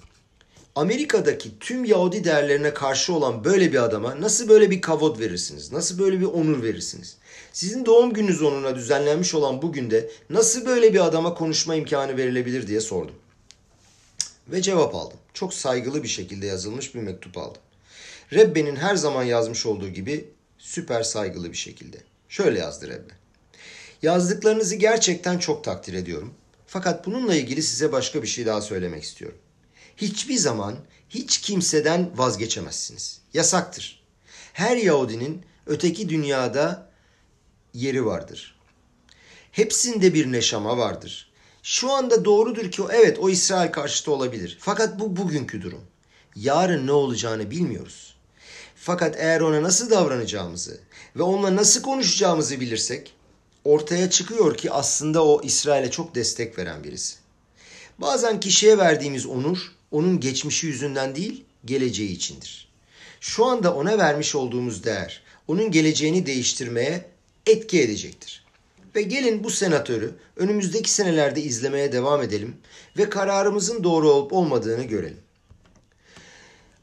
Amerika'daki 0.76 1.60
tüm 1.60 1.86
Yahudi 1.86 2.24
değerlerine 2.24 2.74
karşı 2.74 3.14
olan 3.14 3.44
böyle 3.44 3.72
bir 3.72 3.84
adama 3.84 4.22
nasıl 4.22 4.50
böyle 4.50 4.72
bir 4.72 4.82
kavod 4.82 5.20
verirsiniz? 5.20 5.72
Nasıl 5.72 6.00
böyle 6.00 6.20
bir 6.20 6.26
onur 6.26 6.64
verirsiniz? 6.64 7.18
Sizin 7.54 7.86
doğum 7.86 8.14
gününüz 8.14 8.42
onuna 8.42 8.76
düzenlenmiş 8.76 9.34
olan 9.34 9.62
bu 9.62 9.74
günde 9.74 10.10
nasıl 10.30 10.66
böyle 10.66 10.94
bir 10.94 11.06
adama 11.06 11.34
konuşma 11.34 11.76
imkanı 11.76 12.18
verilebilir 12.18 12.68
diye 12.68 12.82
sordum. 12.82 13.16
Ve 14.48 14.62
cevap 14.62 14.96
aldım. 14.96 15.18
Çok 15.34 15.54
saygılı 15.54 16.04
bir 16.04 16.08
şekilde 16.08 16.46
yazılmış 16.46 16.96
bir 16.96 17.00
mektup 17.00 17.38
aldım. 17.38 17.62
Rebbe'nin 18.34 18.76
her 18.76 18.96
zaman 18.96 19.24
yazmış 19.24 19.66
olduğu 19.66 19.90
gibi 19.90 20.30
süper 20.58 21.04
saygılı 21.04 21.52
bir 21.52 21.58
şekilde. 21.58 21.98
Şöyle 22.30 22.60
yazdı 22.60 22.88
Rebbe. 22.88 23.14
Yazdıklarınızı 24.02 24.76
gerçekten 24.76 25.40
çok 25.40 25.64
takdir 25.64 25.94
ediyorum. 25.94 26.34
Fakat 26.68 27.06
bununla 27.06 27.36
ilgili 27.36 27.64
size 27.64 27.92
başka 27.92 28.24
bir 28.24 28.28
şey 28.28 28.46
daha 28.46 28.62
söylemek 28.62 29.04
istiyorum. 29.04 29.38
Hiçbir 29.98 30.38
zaman 30.38 30.76
hiç 31.10 31.42
kimseden 31.42 32.18
vazgeçemezsiniz. 32.18 33.22
Yasaktır. 33.34 34.04
Her 34.54 34.78
Yahudinin 34.78 35.46
öteki 35.66 36.10
dünyada 36.10 36.90
yeri 37.74 38.06
vardır. 38.06 38.60
Hepsinde 39.52 40.14
bir 40.14 40.32
neşama 40.32 40.78
vardır. 40.78 41.32
Şu 41.64 41.92
anda 41.92 42.26
doğrudur 42.26 42.72
ki 42.72 42.84
evet 42.92 43.20
o 43.20 43.30
İsrail 43.30 43.72
karşıtı 43.72 44.12
olabilir. 44.12 44.58
Fakat 44.60 45.00
bu 45.00 45.18
bugünkü 45.18 45.62
durum. 45.62 45.82
Yarın 46.36 46.88
ne 46.88 46.92
olacağını 46.92 47.52
bilmiyoruz. 47.52 48.05
Fakat 48.86 49.16
eğer 49.18 49.42
ona 49.42 49.64
nasıl 49.64 49.90
davranacağımızı 49.90 50.80
ve 51.16 51.24
onunla 51.24 51.56
nasıl 51.56 51.82
konuşacağımızı 51.82 52.60
bilirsek 52.60 53.14
ortaya 53.64 54.10
çıkıyor 54.10 54.58
ki 54.58 54.72
aslında 54.72 55.26
o 55.26 55.42
İsrail'e 55.44 55.92
çok 55.92 56.16
destek 56.16 56.58
veren 56.58 56.84
birisi. 56.84 57.16
Bazen 57.98 58.40
kişiye 58.40 58.78
verdiğimiz 58.78 59.26
onur 59.26 59.72
onun 59.92 60.20
geçmişi 60.20 60.68
yüzünden 60.68 61.16
değil, 61.16 61.44
geleceği 61.66 62.12
içindir. 62.12 62.68
Şu 63.20 63.46
anda 63.46 63.76
ona 63.76 63.98
vermiş 63.98 64.36
olduğumuz 64.36 64.84
değer 64.84 65.24
onun 65.48 65.72
geleceğini 65.72 66.26
değiştirmeye 66.26 67.06
etki 67.48 67.82
edecektir. 67.82 68.46
Ve 68.96 69.02
gelin 69.02 69.44
bu 69.44 69.50
senatörü 69.50 70.16
önümüzdeki 70.36 70.92
senelerde 70.92 71.42
izlemeye 71.42 71.92
devam 71.92 72.22
edelim 72.22 72.58
ve 72.98 73.10
kararımızın 73.10 73.84
doğru 73.84 74.10
olup 74.10 74.34
olmadığını 74.34 74.84
görelim. 74.84 75.25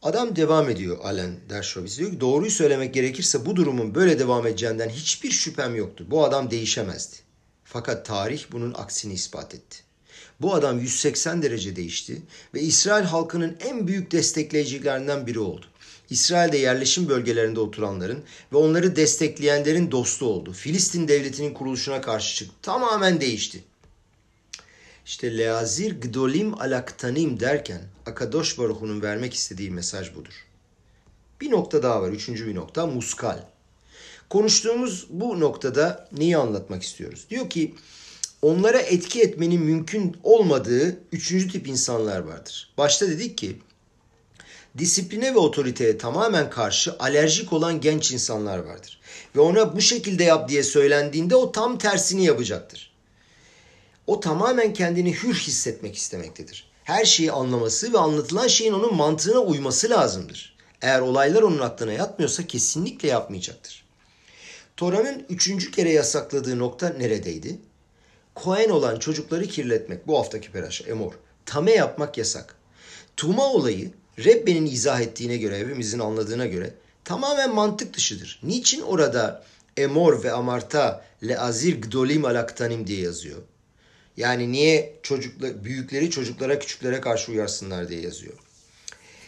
Adam 0.02 0.36
devam 0.36 0.70
ediyor 0.70 0.98
Alan 1.02 1.30
Dershowitz. 1.50 1.98
Diyor 1.98 2.10
ki 2.10 2.20
doğruyu 2.20 2.50
söylemek 2.50 2.94
gerekirse 2.94 3.46
bu 3.46 3.56
durumun 3.56 3.94
böyle 3.94 4.18
devam 4.18 4.46
edeceğinden 4.46 4.88
hiçbir 4.88 5.30
şüphem 5.30 5.76
yoktu. 5.76 6.06
Bu 6.10 6.24
adam 6.24 6.50
değişemezdi. 6.50 7.16
Fakat 7.64 8.06
tarih 8.06 8.44
bunun 8.52 8.74
aksini 8.74 9.12
ispat 9.12 9.54
etti. 9.54 9.78
Bu 10.40 10.54
adam 10.54 10.78
180 10.78 11.42
derece 11.42 11.76
değişti 11.76 12.22
ve 12.54 12.60
İsrail 12.60 13.04
halkının 13.04 13.56
en 13.60 13.86
büyük 13.86 14.10
destekleyicilerinden 14.10 15.26
biri 15.26 15.38
oldu. 15.38 15.66
İsrail'de 16.10 16.58
yerleşim 16.58 17.08
bölgelerinde 17.08 17.60
oturanların 17.60 18.24
ve 18.52 18.56
onları 18.56 18.96
destekleyenlerin 18.96 19.90
dostu 19.90 20.26
oldu. 20.26 20.52
Filistin 20.52 21.08
devletinin 21.08 21.54
kuruluşuna 21.54 22.00
karşı 22.00 22.36
çıktı. 22.36 22.54
Tamamen 22.62 23.20
değişti. 23.20 23.64
İşte 25.06 25.38
leazir 25.38 26.00
gdolim 26.00 26.60
alaktanim 26.60 27.40
derken 27.40 27.80
Akadosh 28.06 28.58
Baruhu'nun 28.58 29.02
vermek 29.02 29.34
istediği 29.34 29.70
mesaj 29.70 30.14
budur. 30.14 30.46
Bir 31.40 31.50
nokta 31.50 31.82
daha 31.82 32.02
var. 32.02 32.10
Üçüncü 32.10 32.46
bir 32.46 32.54
nokta 32.54 32.86
muskal. 32.86 33.38
Konuştuğumuz 34.30 35.06
bu 35.10 35.40
noktada 35.40 36.08
neyi 36.12 36.36
anlatmak 36.36 36.82
istiyoruz? 36.82 37.26
Diyor 37.30 37.50
ki 37.50 37.74
onlara 38.42 38.78
etki 38.78 39.22
etmenin 39.22 39.60
mümkün 39.60 40.16
olmadığı 40.22 41.00
üçüncü 41.12 41.48
tip 41.48 41.68
insanlar 41.68 42.20
vardır. 42.20 42.72
Başta 42.78 43.08
dedik 43.08 43.38
ki 43.38 43.58
disipline 44.78 45.34
ve 45.34 45.38
otoriteye 45.38 45.98
tamamen 45.98 46.50
karşı 46.50 46.96
alerjik 46.98 47.52
olan 47.52 47.80
genç 47.80 48.12
insanlar 48.12 48.58
vardır. 48.58 49.00
Ve 49.36 49.40
ona 49.40 49.76
bu 49.76 49.80
şekilde 49.80 50.24
yap 50.24 50.48
diye 50.48 50.62
söylendiğinde 50.62 51.36
o 51.36 51.52
tam 51.52 51.78
tersini 51.78 52.24
yapacaktır. 52.24 52.91
O 54.06 54.20
tamamen 54.20 54.72
kendini 54.72 55.14
hür 55.14 55.34
hissetmek 55.34 55.96
istemektedir. 55.96 56.70
Her 56.84 57.04
şeyi 57.04 57.32
anlaması 57.32 57.92
ve 57.92 57.98
anlatılan 57.98 58.48
şeyin 58.48 58.72
onun 58.72 58.94
mantığına 58.96 59.38
uyması 59.38 59.90
lazımdır. 59.90 60.56
Eğer 60.82 61.00
olaylar 61.00 61.42
onun 61.42 61.58
aklına 61.58 61.92
yatmıyorsa 61.92 62.46
kesinlikle 62.46 63.08
yapmayacaktır. 63.08 63.84
Tora'nın 64.76 65.26
üçüncü 65.28 65.70
kere 65.70 65.92
yasakladığı 65.92 66.58
nokta 66.58 66.88
neredeydi? 66.88 67.58
Kohen 68.34 68.68
olan 68.68 68.98
çocukları 68.98 69.46
kirletmek. 69.46 70.06
Bu 70.06 70.18
haftaki 70.18 70.52
peraşa, 70.52 70.84
emor. 70.84 71.12
Tame 71.46 71.72
yapmak 71.72 72.18
yasak. 72.18 72.56
Tuma 73.16 73.46
olayı 73.46 73.90
Rebbe'nin 74.18 74.66
izah 74.66 75.00
ettiğine 75.00 75.36
göre, 75.36 75.58
hepimizin 75.58 75.98
anladığına 75.98 76.46
göre 76.46 76.74
tamamen 77.04 77.54
mantık 77.54 77.94
dışıdır. 77.94 78.40
Niçin 78.42 78.82
orada 78.82 79.44
emor 79.76 80.24
ve 80.24 80.32
amarta 80.32 81.04
le 81.28 81.38
azir 81.38 81.80
gdolim 81.80 82.24
alaktanim 82.24 82.86
diye 82.86 83.00
yazıyor? 83.00 83.38
Yani 84.16 84.52
niye 84.52 84.98
çocukla, 85.02 85.64
büyükleri 85.64 86.10
çocuklara 86.10 86.58
küçüklere 86.58 87.00
karşı 87.00 87.32
uyarsınlar 87.32 87.88
diye 87.88 88.00
yazıyor. 88.00 88.34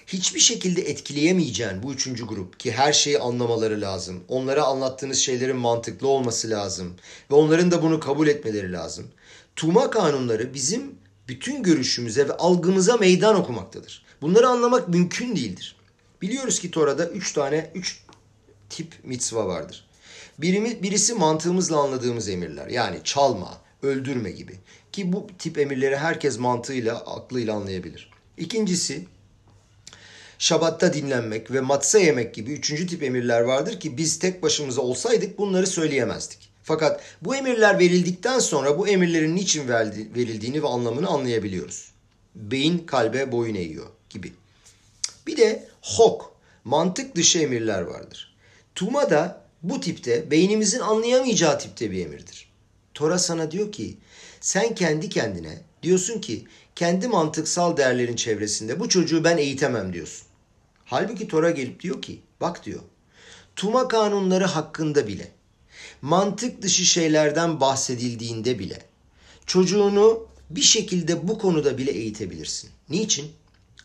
Hiçbir 0.07 0.41
şekilde 0.41 0.83
etkileyemeyeceğin 0.83 1.83
bu 1.83 1.93
üçüncü 1.93 2.27
grup 2.27 2.61
ki 2.61 2.73
her 2.73 2.93
şeyi 2.93 3.19
anlamaları 3.19 3.81
lazım. 3.81 4.25
Onlara 4.29 4.65
anlattığınız 4.65 5.19
şeylerin 5.19 5.57
mantıklı 5.57 6.09
olması 6.09 6.51
lazım. 6.51 6.95
Ve 7.31 7.35
onların 7.35 7.71
da 7.71 7.83
bunu 7.83 8.01
kabul 8.01 8.29
etmeleri 8.29 8.73
lazım. 8.73 9.07
Tuma 9.57 9.91
kanunları 9.91 10.55
bizim 10.55 10.95
bütün 11.29 11.63
görüşümüze 11.63 12.29
ve 12.29 12.33
algımıza 12.33 12.97
meydan 12.97 13.37
okumaktadır. 13.37 14.05
Bunları 14.23 14.49
anlamak 14.49 14.89
mümkün 14.89 15.37
değildir. 15.37 15.77
Biliyoruz 16.23 16.61
ki 16.61 16.71
Tora'da 16.71 17.09
üç 17.09 17.33
tane, 17.33 17.71
üç 17.75 18.03
tip 18.71 18.95
mitzva 19.05 19.47
vardır. 19.47 19.87
Birimi, 20.39 20.83
birisi 20.83 21.15
mantığımızla 21.15 21.77
anladığımız 21.77 22.29
emirler. 22.29 22.67
Yani 22.67 23.01
çalma, 23.05 23.64
öldürme 23.85 24.31
gibi. 24.31 24.59
Ki 24.93 25.13
bu 25.13 25.27
tip 25.39 25.59
emirleri 25.59 25.97
herkes 25.97 26.39
mantığıyla, 26.39 26.97
aklıyla 26.97 27.55
anlayabilir. 27.55 28.11
İkincisi 28.37 29.05
Şabatta 30.39 30.93
dinlenmek 30.93 31.51
ve 31.51 31.61
matsa 31.61 31.99
yemek 31.99 32.35
gibi 32.35 32.53
üçüncü 32.53 32.87
tip 32.87 33.03
emirler 33.03 33.41
vardır 33.41 33.81
ki 33.81 33.97
biz 33.97 34.19
tek 34.19 34.43
başımıza 34.43 34.81
olsaydık 34.81 35.39
bunları 35.39 35.67
söyleyemezdik. 35.67 36.51
Fakat 36.63 37.01
bu 37.23 37.37
emirler 37.37 37.79
verildikten 37.79 38.39
sonra 38.39 38.79
bu 38.79 38.89
emirlerin 38.89 39.37
niçin 39.37 39.69
verildiğini 39.69 40.63
ve 40.63 40.67
anlamını 40.67 41.09
anlayabiliyoruz. 41.09 41.93
Beyin 42.35 42.79
kalbe 42.79 43.33
boyun 43.33 43.55
eğiyor 43.55 43.87
gibi. 44.11 44.33
Bir 45.27 45.37
de 45.37 45.69
hok, 45.83 46.35
mantık 46.65 47.17
dışı 47.17 47.39
emirler 47.39 47.83
vardır. 47.83 48.35
Tuma 48.75 49.11
da 49.11 49.45
bu 49.63 49.81
tipte 49.81 50.31
beynimizin 50.31 50.81
anlayamayacağı 50.81 51.59
tipte 51.59 51.91
bir 51.91 52.07
emirdir. 52.07 52.44
Tora 52.95 53.19
sana 53.19 53.51
diyor 53.51 53.73
ki 53.73 53.97
sen 54.41 54.75
kendi 54.75 55.09
kendine 55.09 55.59
diyorsun 55.83 56.21
ki 56.21 56.47
kendi 56.75 57.09
mantıksal 57.09 57.77
değerlerin 57.77 58.17
çevresinde 58.17 58.81
bu 58.81 58.89
çocuğu 58.89 59.25
ben 59.25 59.37
eğitemem 59.37 59.93
diyorsun. 59.93 60.27
Halbuki 60.85 61.29
Tora 61.29 61.51
gelip 61.51 61.81
diyor 61.81 62.03
ki 62.03 62.21
bak 62.41 62.65
diyor 62.65 62.81
Tuma 63.57 63.89
kanunları 63.89 64.45
hakkında 64.45 65.07
bile 65.07 65.33
mantık 66.03 66.63
dışı 66.63 66.85
şeylerden 66.85 67.61
bahsedildiğinde 67.61 68.59
bile 68.59 68.83
çocuğunu 69.47 70.27
bir 70.51 70.63
şekilde 70.63 71.29
bu 71.29 71.39
konuda 71.39 71.79
bile 71.79 71.91
eğitebilirsin. 71.91 72.71
Niçin? 72.89 73.33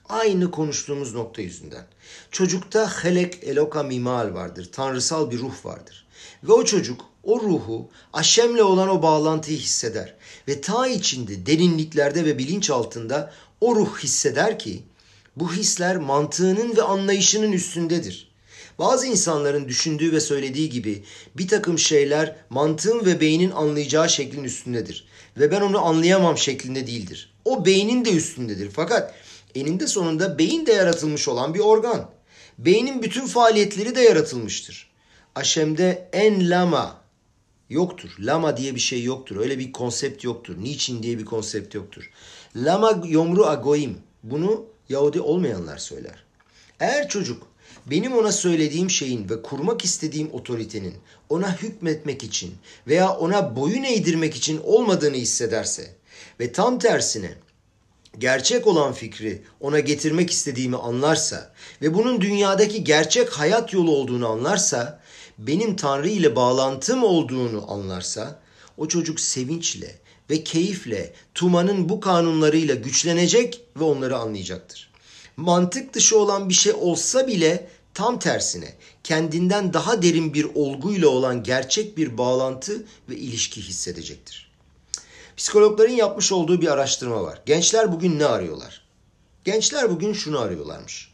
Aynı 0.10 0.52
konuştuğumuz 0.52 1.14
nokta 1.14 1.42
yüzünden. 1.42 1.88
Çocukta 2.32 3.04
helek 3.04 3.44
eloka 3.44 3.84
mimal 3.84 4.34
vardır. 4.34 4.70
Tanrısal 4.72 5.32
bir 5.32 5.40
ruh 5.40 5.66
vardır. 5.66 6.08
Ve 6.44 6.54
o 6.54 6.66
çocuk 6.66 7.02
o 7.24 7.40
ruhu 7.40 7.90
Aşem'le 8.14 8.60
olan 8.60 8.90
o 8.90 9.02
bağlantıyı 9.02 9.58
hisseder. 9.58 10.16
Ve 10.48 10.62
ta 10.62 10.88
içinde 10.88 11.46
derinliklerde 11.46 12.26
ve 12.26 12.38
bilinç 12.38 12.70
altında 12.70 13.34
o 13.62 13.76
ruh 13.76 13.98
hisseder 14.00 14.60
ki 14.60 14.84
bu 15.36 15.54
hisler 15.54 15.98
mantığının 15.98 16.78
ve 16.78 16.82
anlayışının 16.82 17.52
üstündedir. 17.52 18.30
Bazı 18.80 19.08
insanların 19.08 19.68
düşündüğü 19.68 20.12
ve 20.12 20.20
söylediği 20.20 20.70
gibi 20.70 21.04
bir 21.38 21.48
takım 21.48 21.80
şeyler 21.80 22.36
mantığın 22.50 23.06
ve 23.06 23.22
beynin 23.22 23.52
anlayacağı 23.52 24.10
şeklin 24.10 24.44
üstündedir. 24.44 25.08
Ve 25.38 25.52
ben 25.52 25.62
onu 25.62 25.86
anlayamam 25.86 26.38
şeklinde 26.38 26.88
değildir. 26.88 27.34
O 27.46 27.66
beynin 27.66 28.06
de 28.06 28.12
üstündedir. 28.12 28.70
Fakat 28.74 29.14
eninde 29.56 29.88
sonunda 29.88 30.38
beyin 30.38 30.66
de 30.66 30.74
yaratılmış 30.74 31.28
olan 31.28 31.54
bir 31.54 31.60
organ. 31.60 32.10
Beynin 32.58 33.04
bütün 33.04 33.28
faaliyetleri 33.28 33.96
de 33.96 34.02
yaratılmıştır. 34.02 34.89
Aşem'de 35.40 36.10
en 36.14 36.50
lama 36.50 37.02
yoktur. 37.70 38.10
Lama 38.20 38.58
diye 38.58 38.76
bir 38.76 38.80
şey 38.80 39.04
yoktur. 39.04 39.36
Öyle 39.38 39.60
bir 39.60 39.72
konsept 39.72 40.24
yoktur. 40.24 40.56
Niçin 40.60 41.04
diye 41.04 41.20
bir 41.20 41.26
konsept 41.26 41.76
yoktur. 41.76 42.12
Lama 42.56 43.04
yomru 43.08 43.46
agoim. 43.48 43.98
Bunu 44.24 44.66
Yahudi 44.90 45.22
olmayanlar 45.22 45.78
söyler. 45.78 46.24
Eğer 46.80 47.10
çocuk 47.10 47.48
benim 47.86 48.18
ona 48.18 48.32
söylediğim 48.32 48.90
şeyin 48.90 49.30
ve 49.30 49.42
kurmak 49.42 49.86
istediğim 49.86 50.34
otoritenin 50.34 50.94
ona 51.30 51.58
hükmetmek 51.58 52.24
için 52.24 52.56
veya 52.88 53.10
ona 53.10 53.56
boyun 53.56 53.84
eğdirmek 53.84 54.36
için 54.36 54.62
olmadığını 54.64 55.16
hissederse 55.16 55.96
ve 56.40 56.52
tam 56.52 56.80
tersine 56.80 57.34
gerçek 58.18 58.68
olan 58.68 58.94
fikri 58.94 59.42
ona 59.60 59.80
getirmek 59.80 60.32
istediğimi 60.32 60.78
anlarsa 60.78 61.54
ve 61.82 61.94
bunun 61.94 62.22
dünyadaki 62.22 62.84
gerçek 62.84 63.30
hayat 63.30 63.74
yolu 63.74 63.92
olduğunu 63.92 64.28
anlarsa, 64.28 64.99
benim 65.40 65.76
Tanrı 65.76 66.10
ile 66.10 66.36
bağlantım 66.36 67.04
olduğunu 67.04 67.72
anlarsa, 67.72 68.40
o 68.78 68.88
çocuk 68.88 69.20
sevinçle 69.20 69.96
ve 70.30 70.44
keyifle 70.44 71.14
Tuma'nın 71.36 71.90
bu 71.90 72.00
kanunlarıyla 72.00 72.76
güçlenecek 72.76 73.62
ve 73.80 73.84
onları 73.84 74.18
anlayacaktır. 74.18 74.90
Mantık 75.38 75.94
dışı 75.94 76.20
olan 76.20 76.50
bir 76.50 76.54
şey 76.54 76.74
olsa 76.74 77.28
bile 77.28 77.70
tam 77.94 78.20
tersine 78.20 78.74
kendinden 79.04 79.74
daha 79.74 80.02
derin 80.02 80.34
bir 80.34 80.48
olguyla 80.56 81.08
olan 81.08 81.44
gerçek 81.44 81.98
bir 81.98 82.18
bağlantı 82.18 82.86
ve 83.10 83.16
ilişki 83.16 83.62
hissedecektir. 83.62 84.52
Psikologların 85.38 85.94
yapmış 85.94 86.32
olduğu 86.32 86.62
bir 86.62 86.68
araştırma 86.68 87.24
var. 87.24 87.42
Gençler 87.46 87.92
bugün 87.92 88.20
ne 88.20 88.26
arıyorlar? 88.26 88.86
Gençler 89.44 89.90
bugün 89.92 90.14
şunu 90.14 90.40
arıyorlarmış. 90.40 91.09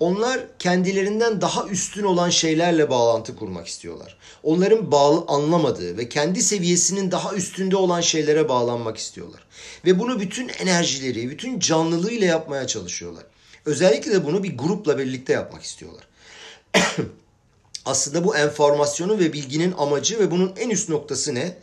Onlar 0.00 0.40
kendilerinden 0.58 1.40
daha 1.40 1.66
üstün 1.66 2.04
olan 2.04 2.30
şeylerle 2.30 2.90
bağlantı 2.90 3.36
kurmak 3.36 3.66
istiyorlar. 3.66 4.16
Onların 4.42 4.92
bağlı 4.92 5.24
anlamadığı 5.28 5.98
ve 5.98 6.08
kendi 6.08 6.42
seviyesinin 6.42 7.10
daha 7.10 7.34
üstünde 7.34 7.76
olan 7.76 8.00
şeylere 8.00 8.48
bağlanmak 8.48 8.96
istiyorlar. 8.96 9.46
Ve 9.84 9.98
bunu 9.98 10.20
bütün 10.20 10.48
enerjileri, 10.48 11.30
bütün 11.30 11.58
canlılığıyla 11.58 12.26
yapmaya 12.26 12.66
çalışıyorlar. 12.66 13.24
Özellikle 13.66 14.12
de 14.12 14.24
bunu 14.24 14.42
bir 14.42 14.58
grupla 14.58 14.98
birlikte 14.98 15.32
yapmak 15.32 15.62
istiyorlar. 15.62 16.08
Aslında 17.84 18.24
bu 18.24 18.36
enformasyonun 18.36 19.18
ve 19.18 19.32
bilginin 19.32 19.74
amacı 19.78 20.18
ve 20.18 20.30
bunun 20.30 20.52
en 20.56 20.70
üst 20.70 20.88
noktası 20.88 21.34
ne? 21.34 21.56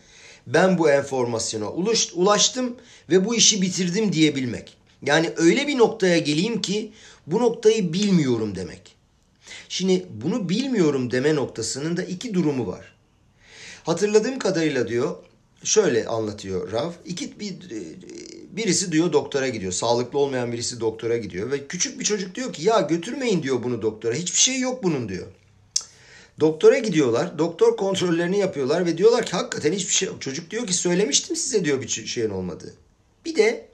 Ben 0.47 0.77
bu 0.77 0.89
enformasyona 0.89 1.69
ulaştım 2.15 2.75
ve 3.09 3.25
bu 3.25 3.35
işi 3.35 3.61
bitirdim 3.61 4.13
diyebilmek. 4.13 4.77
Yani 5.05 5.33
öyle 5.37 5.67
bir 5.67 5.77
noktaya 5.77 6.17
geleyim 6.17 6.61
ki 6.61 6.91
bu 7.27 7.39
noktayı 7.39 7.93
bilmiyorum 7.93 8.55
demek. 8.55 8.95
Şimdi 9.69 10.05
bunu 10.23 10.49
bilmiyorum 10.49 11.11
deme 11.11 11.35
noktasının 11.35 11.97
da 11.97 12.03
iki 12.03 12.33
durumu 12.33 12.67
var. 12.67 12.95
Hatırladığım 13.83 14.39
kadarıyla 14.39 14.87
diyor, 14.87 15.15
şöyle 15.63 16.07
anlatıyor 16.07 16.71
Rav. 16.71 16.91
İki 17.05 17.39
bir 17.39 17.55
birisi 18.51 18.91
diyor 18.91 19.13
doktora 19.13 19.47
gidiyor. 19.47 19.71
Sağlıklı 19.71 20.19
olmayan 20.19 20.51
birisi 20.51 20.79
doktora 20.79 21.17
gidiyor 21.17 21.51
ve 21.51 21.67
küçük 21.67 21.99
bir 21.99 22.05
çocuk 22.05 22.35
diyor 22.35 22.53
ki 22.53 22.63
ya 22.63 22.81
götürmeyin 22.81 23.43
diyor 23.43 23.63
bunu 23.63 23.81
doktora. 23.81 24.13
Hiçbir 24.13 24.39
şey 24.39 24.59
yok 24.59 24.83
bunun 24.83 25.09
diyor. 25.09 25.27
Doktora 26.39 26.77
gidiyorlar. 26.77 27.39
Doktor 27.39 27.77
kontrollerini 27.77 28.39
yapıyorlar 28.39 28.85
ve 28.85 28.97
diyorlar 28.97 29.25
ki 29.25 29.31
hakikaten 29.31 29.73
hiçbir 29.73 29.93
şey 29.93 30.07
yok. 30.07 30.21
Çocuk 30.21 30.51
diyor 30.51 30.67
ki 30.67 30.73
söylemiştim 30.73 31.35
size 31.35 31.65
diyor 31.65 31.81
bir 31.81 31.87
şeyin 31.87 32.29
olmadığı. 32.29 32.73
Bir 33.25 33.35
de 33.35 33.70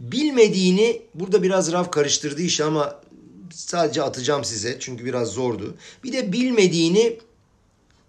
bilmediğini 0.00 1.02
burada 1.14 1.42
biraz 1.42 1.72
raf 1.72 1.90
karıştırdı 1.90 2.42
işi 2.42 2.64
ama 2.64 3.00
sadece 3.50 4.02
atacağım 4.02 4.44
size 4.44 4.76
çünkü 4.80 5.04
biraz 5.04 5.28
zordu. 5.28 5.76
Bir 6.04 6.12
de 6.12 6.32
bilmediğini 6.32 7.18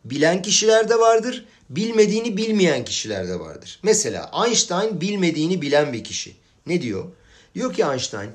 bilen 0.06 0.42
kişiler 0.42 0.90
de 0.90 1.00
vardır, 1.00 1.46
bilmediğini 1.70 2.38
bilmeyen 2.38 2.86
kişiler 2.86 3.28
de 3.28 3.40
vardır. 3.40 3.80
Mesela 3.84 4.32
Einstein 4.46 5.02
bilmediğini 5.02 5.62
bilen 5.62 5.94
bir 5.94 6.04
kişi. 6.04 6.36
Ne 6.68 6.82
diyor? 6.82 7.06
Diyor 7.56 7.74
ki 7.74 7.84
Einstein, 7.84 8.30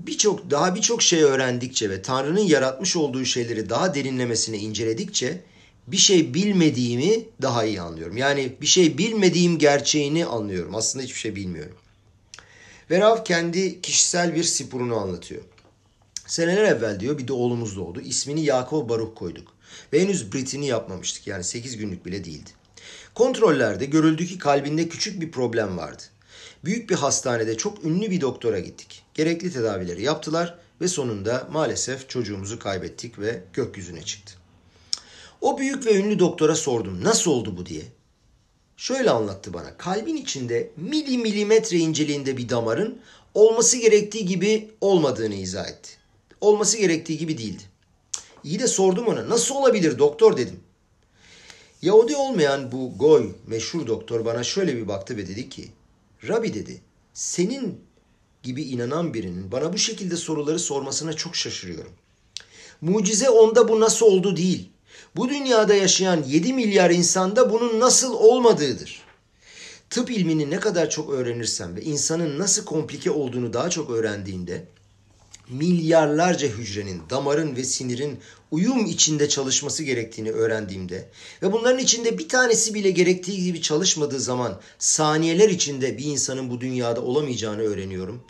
birçok 0.00 0.50
daha 0.50 0.74
birçok 0.74 1.02
şey 1.02 1.22
öğrendikçe 1.22 1.90
ve 1.90 2.02
Tanrı'nın 2.02 2.40
yaratmış 2.40 2.96
olduğu 2.96 3.24
şeyleri 3.24 3.70
daha 3.70 3.94
derinlemesine 3.94 4.58
inceledikçe 4.58 5.40
bir 5.86 5.96
şey 5.96 6.34
bilmediğimi 6.34 7.24
daha 7.42 7.64
iyi 7.64 7.80
anlıyorum. 7.80 8.16
Yani 8.16 8.52
bir 8.60 8.66
şey 8.66 8.98
bilmediğim 8.98 9.58
gerçeğini 9.58 10.26
anlıyorum. 10.26 10.74
Aslında 10.74 11.04
hiçbir 11.04 11.18
şey 11.18 11.36
bilmiyorum. 11.36 11.76
Ve 12.90 13.00
Rav 13.00 13.24
kendi 13.24 13.80
kişisel 13.80 14.34
bir 14.34 14.44
sipurunu 14.44 14.96
anlatıyor. 14.96 15.42
Seneler 16.26 16.64
evvel 16.64 17.00
diyor 17.00 17.18
bir 17.18 17.28
de 17.28 17.32
oğlumuz 17.32 17.76
doğdu. 17.76 18.00
İsmini 18.00 18.44
Yakov 18.44 18.88
Baruch 18.88 19.14
koyduk. 19.14 19.48
Ve 19.92 20.00
henüz 20.02 20.32
Brit'ini 20.32 20.66
yapmamıştık. 20.66 21.26
Yani 21.26 21.44
8 21.44 21.76
günlük 21.76 22.06
bile 22.06 22.24
değildi. 22.24 22.50
Kontrollerde 23.14 23.84
görüldü 23.84 24.26
ki 24.26 24.38
kalbinde 24.38 24.88
küçük 24.88 25.20
bir 25.20 25.30
problem 25.30 25.78
vardı. 25.78 26.02
Büyük 26.64 26.90
bir 26.90 26.94
hastanede 26.94 27.56
çok 27.56 27.84
ünlü 27.84 28.10
bir 28.10 28.20
doktora 28.20 28.58
gittik. 28.58 29.02
Gerekli 29.14 29.52
tedavileri 29.52 30.02
yaptılar 30.02 30.58
ve 30.80 30.88
sonunda 30.88 31.48
maalesef 31.52 32.08
çocuğumuzu 32.08 32.58
kaybettik 32.58 33.18
ve 33.18 33.42
gökyüzüne 33.52 34.02
çıktı. 34.02 34.34
O 35.40 35.58
büyük 35.58 35.86
ve 35.86 35.96
ünlü 35.96 36.18
doktora 36.18 36.54
sordum 36.54 37.04
nasıl 37.04 37.30
oldu 37.30 37.56
bu 37.56 37.66
diye. 37.66 37.82
Şöyle 38.80 39.10
anlattı 39.10 39.54
bana. 39.54 39.76
Kalbin 39.76 40.16
içinde 40.16 40.70
mili 40.76 41.18
milimetre 41.18 41.76
inceliğinde 41.76 42.36
bir 42.36 42.48
damarın 42.48 42.98
olması 43.34 43.76
gerektiği 43.76 44.26
gibi 44.26 44.70
olmadığını 44.80 45.34
izah 45.34 45.68
etti. 45.68 45.90
Olması 46.40 46.78
gerektiği 46.78 47.18
gibi 47.18 47.38
değildi. 47.38 47.62
İyi 48.44 48.58
de 48.58 48.66
sordum 48.66 49.06
ona 49.06 49.28
nasıl 49.28 49.54
olabilir 49.54 49.98
doktor 49.98 50.36
dedim. 50.36 50.60
Yahudi 51.82 52.16
olmayan 52.16 52.72
bu 52.72 52.92
Goy 52.98 53.32
meşhur 53.46 53.86
doktor 53.86 54.24
bana 54.24 54.44
şöyle 54.44 54.76
bir 54.76 54.88
baktı 54.88 55.16
ve 55.16 55.28
dedi 55.28 55.48
ki 55.48 55.68
Rabbi 56.28 56.54
dedi 56.54 56.80
senin 57.14 57.80
gibi 58.42 58.62
inanan 58.62 59.14
birinin 59.14 59.52
bana 59.52 59.72
bu 59.72 59.78
şekilde 59.78 60.16
soruları 60.16 60.58
sormasına 60.58 61.12
çok 61.12 61.36
şaşırıyorum. 61.36 61.92
Mucize 62.80 63.30
onda 63.30 63.68
bu 63.68 63.80
nasıl 63.80 64.06
oldu 64.06 64.36
değil. 64.36 64.70
Bu 65.16 65.28
dünyada 65.28 65.74
yaşayan 65.74 66.24
7 66.28 66.52
milyar 66.52 66.90
insanda 66.90 67.52
bunun 67.52 67.80
nasıl 67.80 68.14
olmadığıdır. 68.14 69.02
tıp 69.90 70.10
ilmini 70.10 70.50
ne 70.50 70.60
kadar 70.60 70.90
çok 70.90 71.10
öğrenirsen 71.10 71.76
ve 71.76 71.82
insanın 71.82 72.38
nasıl 72.38 72.64
komplike 72.64 73.10
olduğunu 73.10 73.52
daha 73.52 73.70
çok 73.70 73.90
öğrendiğinde 73.90 74.64
milyarlarca 75.48 76.48
hücrenin, 76.48 77.02
damarın 77.10 77.56
ve 77.56 77.64
sinirin 77.64 78.18
uyum 78.50 78.86
içinde 78.86 79.28
çalışması 79.28 79.82
gerektiğini 79.82 80.30
öğrendiğimde 80.30 81.08
ve 81.42 81.52
bunların 81.52 81.78
içinde 81.78 82.18
bir 82.18 82.28
tanesi 82.28 82.74
bile 82.74 82.90
gerektiği 82.90 83.44
gibi 83.44 83.62
çalışmadığı 83.62 84.20
zaman 84.20 84.60
saniyeler 84.78 85.48
içinde 85.48 85.98
bir 85.98 86.04
insanın 86.04 86.50
bu 86.50 86.60
dünyada 86.60 87.00
olamayacağını 87.00 87.62
öğreniyorum. 87.62 88.22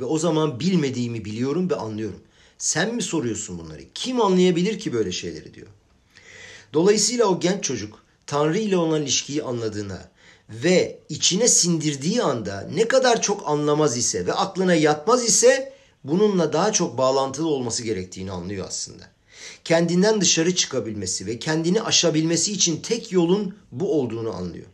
Ve 0.00 0.04
o 0.04 0.18
zaman 0.18 0.60
bilmediğimi 0.60 1.24
biliyorum 1.24 1.70
ve 1.70 1.74
anlıyorum. 1.74 2.20
Sen 2.58 2.94
mi 2.94 3.02
soruyorsun 3.02 3.58
bunları? 3.58 3.82
Kim 3.94 4.20
anlayabilir 4.20 4.78
ki 4.78 4.92
böyle 4.92 5.12
şeyleri 5.12 5.54
diyor. 5.54 5.66
Dolayısıyla 6.76 7.26
o 7.26 7.40
genç 7.40 7.64
çocuk 7.64 8.02
Tanrı 8.26 8.58
ile 8.58 8.76
olan 8.76 9.02
ilişkiyi 9.02 9.42
anladığına 9.42 10.08
ve 10.48 10.98
içine 11.08 11.48
sindirdiği 11.48 12.22
anda 12.22 12.68
ne 12.74 12.88
kadar 12.88 13.22
çok 13.22 13.48
anlamaz 13.48 13.96
ise 13.96 14.26
ve 14.26 14.32
aklına 14.32 14.74
yatmaz 14.74 15.24
ise 15.24 15.72
bununla 16.04 16.52
daha 16.52 16.72
çok 16.72 16.98
bağlantılı 16.98 17.48
olması 17.48 17.82
gerektiğini 17.82 18.32
anlıyor 18.32 18.66
aslında. 18.68 19.04
Kendinden 19.64 20.20
dışarı 20.20 20.54
çıkabilmesi 20.54 21.26
ve 21.26 21.38
kendini 21.38 21.82
aşabilmesi 21.82 22.52
için 22.52 22.80
tek 22.80 23.12
yolun 23.12 23.56
bu 23.72 24.00
olduğunu 24.00 24.34
anlıyor. 24.34 24.66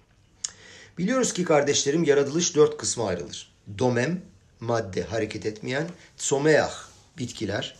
Biliyoruz 0.98 1.32
ki 1.32 1.44
kardeşlerim 1.44 2.04
yaratılış 2.04 2.56
dört 2.56 2.76
kısma 2.76 3.08
ayrılır. 3.08 3.52
Domem, 3.78 4.22
madde, 4.60 5.02
hareket 5.02 5.46
etmeyen, 5.46 5.88
tsomeah, 6.18 6.74
bitkiler, 7.18 7.76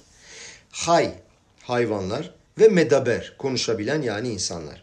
hay, 0.71 1.15
hayvanlar 1.63 2.42
ve 2.59 2.69
medaber, 2.69 3.35
konuşabilen 3.39 4.03
yani 4.03 4.29
insanlar. 4.29 4.83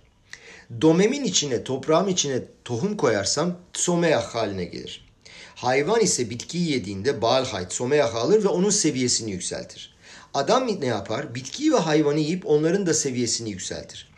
Domemin 0.82 1.23
içine, 1.23 1.63
toprağın 1.63 2.08
içine 2.08 2.41
tohum 2.65 2.97
koyarsam 2.97 3.58
tsomeah 3.73 4.36
haline 4.36 4.65
gelir. 4.65 5.10
Hayvan 5.55 6.01
ise 6.01 6.29
bitkiyi 6.29 6.71
yediğinde 6.71 7.21
balhay, 7.21 7.67
tsomeah 7.67 8.15
alır 8.15 8.43
ve 8.43 8.47
onun 8.47 8.69
seviyesini 8.69 9.32
yükseltir. 9.32 9.95
Adam 10.34 10.67
ne 10.82 10.86
yapar? 10.86 11.36
Bitkiyi 11.36 11.73
ve 11.73 11.77
hayvanı 11.77 12.19
yiyip 12.19 12.45
onların 12.45 12.86
da 12.86 12.93
seviyesini 12.93 13.49
yükseltir. 13.49 14.10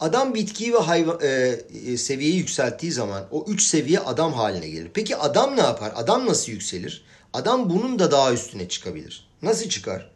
Adam 0.00 0.34
bitkiyi 0.34 0.74
ve 0.74 0.78
hayvan, 0.78 1.18
e, 1.22 1.60
e, 1.86 1.96
seviyeyi 1.96 2.36
yükselttiği 2.36 2.92
zaman 2.92 3.28
o 3.30 3.44
üç 3.48 3.62
seviye 3.62 3.98
adam 3.98 4.32
haline 4.32 4.68
gelir. 4.68 4.90
Peki 4.94 5.16
adam 5.16 5.56
ne 5.56 5.60
yapar? 5.60 5.92
Adam 5.96 6.26
nasıl 6.26 6.52
yükselir? 6.52 7.04
Adam 7.32 7.70
bunun 7.70 7.98
da 7.98 8.10
daha 8.10 8.32
üstüne 8.32 8.68
çıkabilir. 8.68 9.28
Nasıl 9.42 9.68
çıkar? 9.68 10.13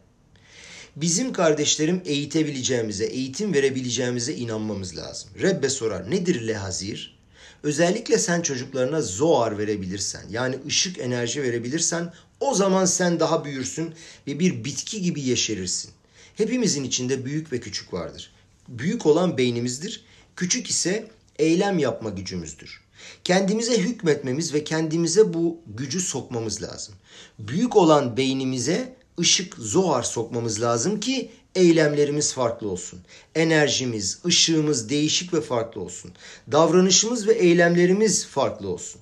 Bizim 0.95 1.33
kardeşlerim 1.33 2.01
eğitebileceğimize, 2.05 3.05
eğitim 3.05 3.53
verebileceğimize 3.53 4.33
inanmamız 4.33 4.97
lazım. 4.97 5.29
Rebbe 5.41 5.69
sorar 5.69 6.11
nedir 6.11 6.47
lehazir? 6.47 7.19
Özellikle 7.63 8.17
sen 8.17 8.41
çocuklarına 8.41 9.01
zoar 9.01 9.57
verebilirsen, 9.57 10.23
yani 10.29 10.55
ışık 10.67 10.99
enerji 10.99 11.43
verebilirsen 11.43 12.13
o 12.39 12.53
zaman 12.53 12.85
sen 12.85 13.19
daha 13.19 13.45
büyürsün 13.45 13.93
ve 14.27 14.39
bir 14.39 14.63
bitki 14.63 15.01
gibi 15.01 15.21
yeşerirsin. 15.21 15.91
Hepimizin 16.35 16.83
içinde 16.83 17.25
büyük 17.25 17.53
ve 17.53 17.59
küçük 17.59 17.93
vardır. 17.93 18.31
Büyük 18.67 19.05
olan 19.05 19.37
beynimizdir, 19.37 20.03
küçük 20.35 20.69
ise 20.69 21.07
eylem 21.39 21.79
yapma 21.79 22.09
gücümüzdür. 22.09 22.81
Kendimize 23.23 23.77
hükmetmemiz 23.77 24.53
ve 24.53 24.63
kendimize 24.63 25.33
bu 25.33 25.61
gücü 25.67 25.99
sokmamız 25.99 26.61
lazım. 26.61 26.95
Büyük 27.39 27.75
olan 27.75 28.17
beynimize 28.17 28.98
ışık, 29.19 29.55
zohar 29.55 30.03
sokmamız 30.03 30.61
lazım 30.61 30.99
ki 30.99 31.31
eylemlerimiz 31.55 32.33
farklı 32.33 32.69
olsun. 32.69 32.99
Enerjimiz, 33.35 34.19
ışığımız 34.25 34.89
değişik 34.89 35.33
ve 35.33 35.41
farklı 35.41 35.81
olsun. 35.81 36.11
Davranışımız 36.51 37.27
ve 37.27 37.33
eylemlerimiz 37.33 38.27
farklı 38.27 38.69
olsun. 38.69 39.01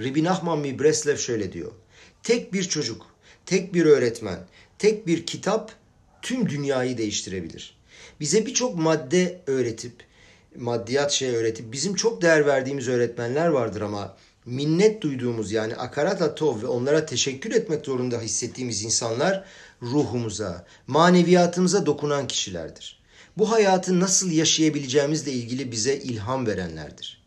Rabbi 0.00 0.24
Nachman 0.24 0.58
mi 0.58 0.78
Breslev 0.78 1.16
şöyle 1.16 1.52
diyor. 1.52 1.72
Tek 2.22 2.52
bir 2.52 2.64
çocuk, 2.64 3.06
tek 3.46 3.74
bir 3.74 3.86
öğretmen, 3.86 4.46
tek 4.78 5.06
bir 5.06 5.26
kitap 5.26 5.72
tüm 6.22 6.48
dünyayı 6.48 6.98
değiştirebilir. 6.98 7.76
Bize 8.20 8.46
birçok 8.46 8.76
madde 8.76 9.40
öğretip, 9.46 9.92
maddiyat 10.56 11.12
şey 11.12 11.36
öğretip 11.36 11.72
bizim 11.72 11.94
çok 11.94 12.22
değer 12.22 12.46
verdiğimiz 12.46 12.88
öğretmenler 12.88 13.46
vardır 13.46 13.80
ama 13.80 14.16
minnet 14.46 15.02
duyduğumuz 15.02 15.52
yani 15.52 15.76
akarat 15.76 16.22
atov 16.22 16.62
ve 16.62 16.66
onlara 16.66 17.06
teşekkür 17.06 17.50
etmek 17.52 17.86
zorunda 17.86 18.20
hissettiğimiz 18.20 18.82
insanlar 18.82 19.44
ruhumuza, 19.82 20.66
maneviyatımıza 20.86 21.86
dokunan 21.86 22.26
kişilerdir. 22.26 23.02
Bu 23.38 23.50
hayatı 23.50 24.00
nasıl 24.00 24.30
yaşayabileceğimizle 24.30 25.32
ilgili 25.32 25.72
bize 25.72 25.96
ilham 25.96 26.46
verenlerdir. 26.46 27.22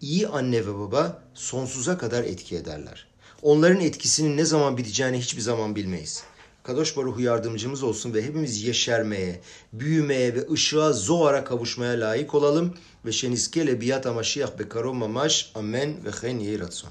İyi 0.00 0.28
anne 0.28 0.66
ve 0.66 0.74
baba 0.74 1.22
sonsuza 1.34 1.98
kadar 1.98 2.24
etki 2.24 2.56
ederler. 2.56 3.06
Onların 3.42 3.80
etkisinin 3.80 4.36
ne 4.36 4.44
zaman 4.44 4.76
biteceğini 4.76 5.18
hiçbir 5.18 5.40
zaman 5.40 5.76
bilmeyiz. 5.76 6.22
Kadosh 6.68 6.96
Baruhu 6.96 7.20
yardımcımız 7.20 7.82
olsun 7.82 8.14
ve 8.14 8.22
hepimiz 8.22 8.62
yeşermeye, 8.62 9.40
büyümeye 9.72 10.34
ve 10.34 10.50
ışığa 10.52 10.92
zoara 10.92 11.44
kavuşmaya 11.44 12.00
layık 12.00 12.34
olalım. 12.34 12.74
Ve 13.04 13.12
şeniskele 13.12 13.80
biyat 13.80 14.06
amaşiyah 14.06 14.58
be 14.58 14.68
karom 14.68 14.96
mamaş 14.96 15.52
amen 15.54 16.04
ve 16.04 16.10
chen 16.20 16.38
yehi 16.38 16.60
ratson. 16.60 16.90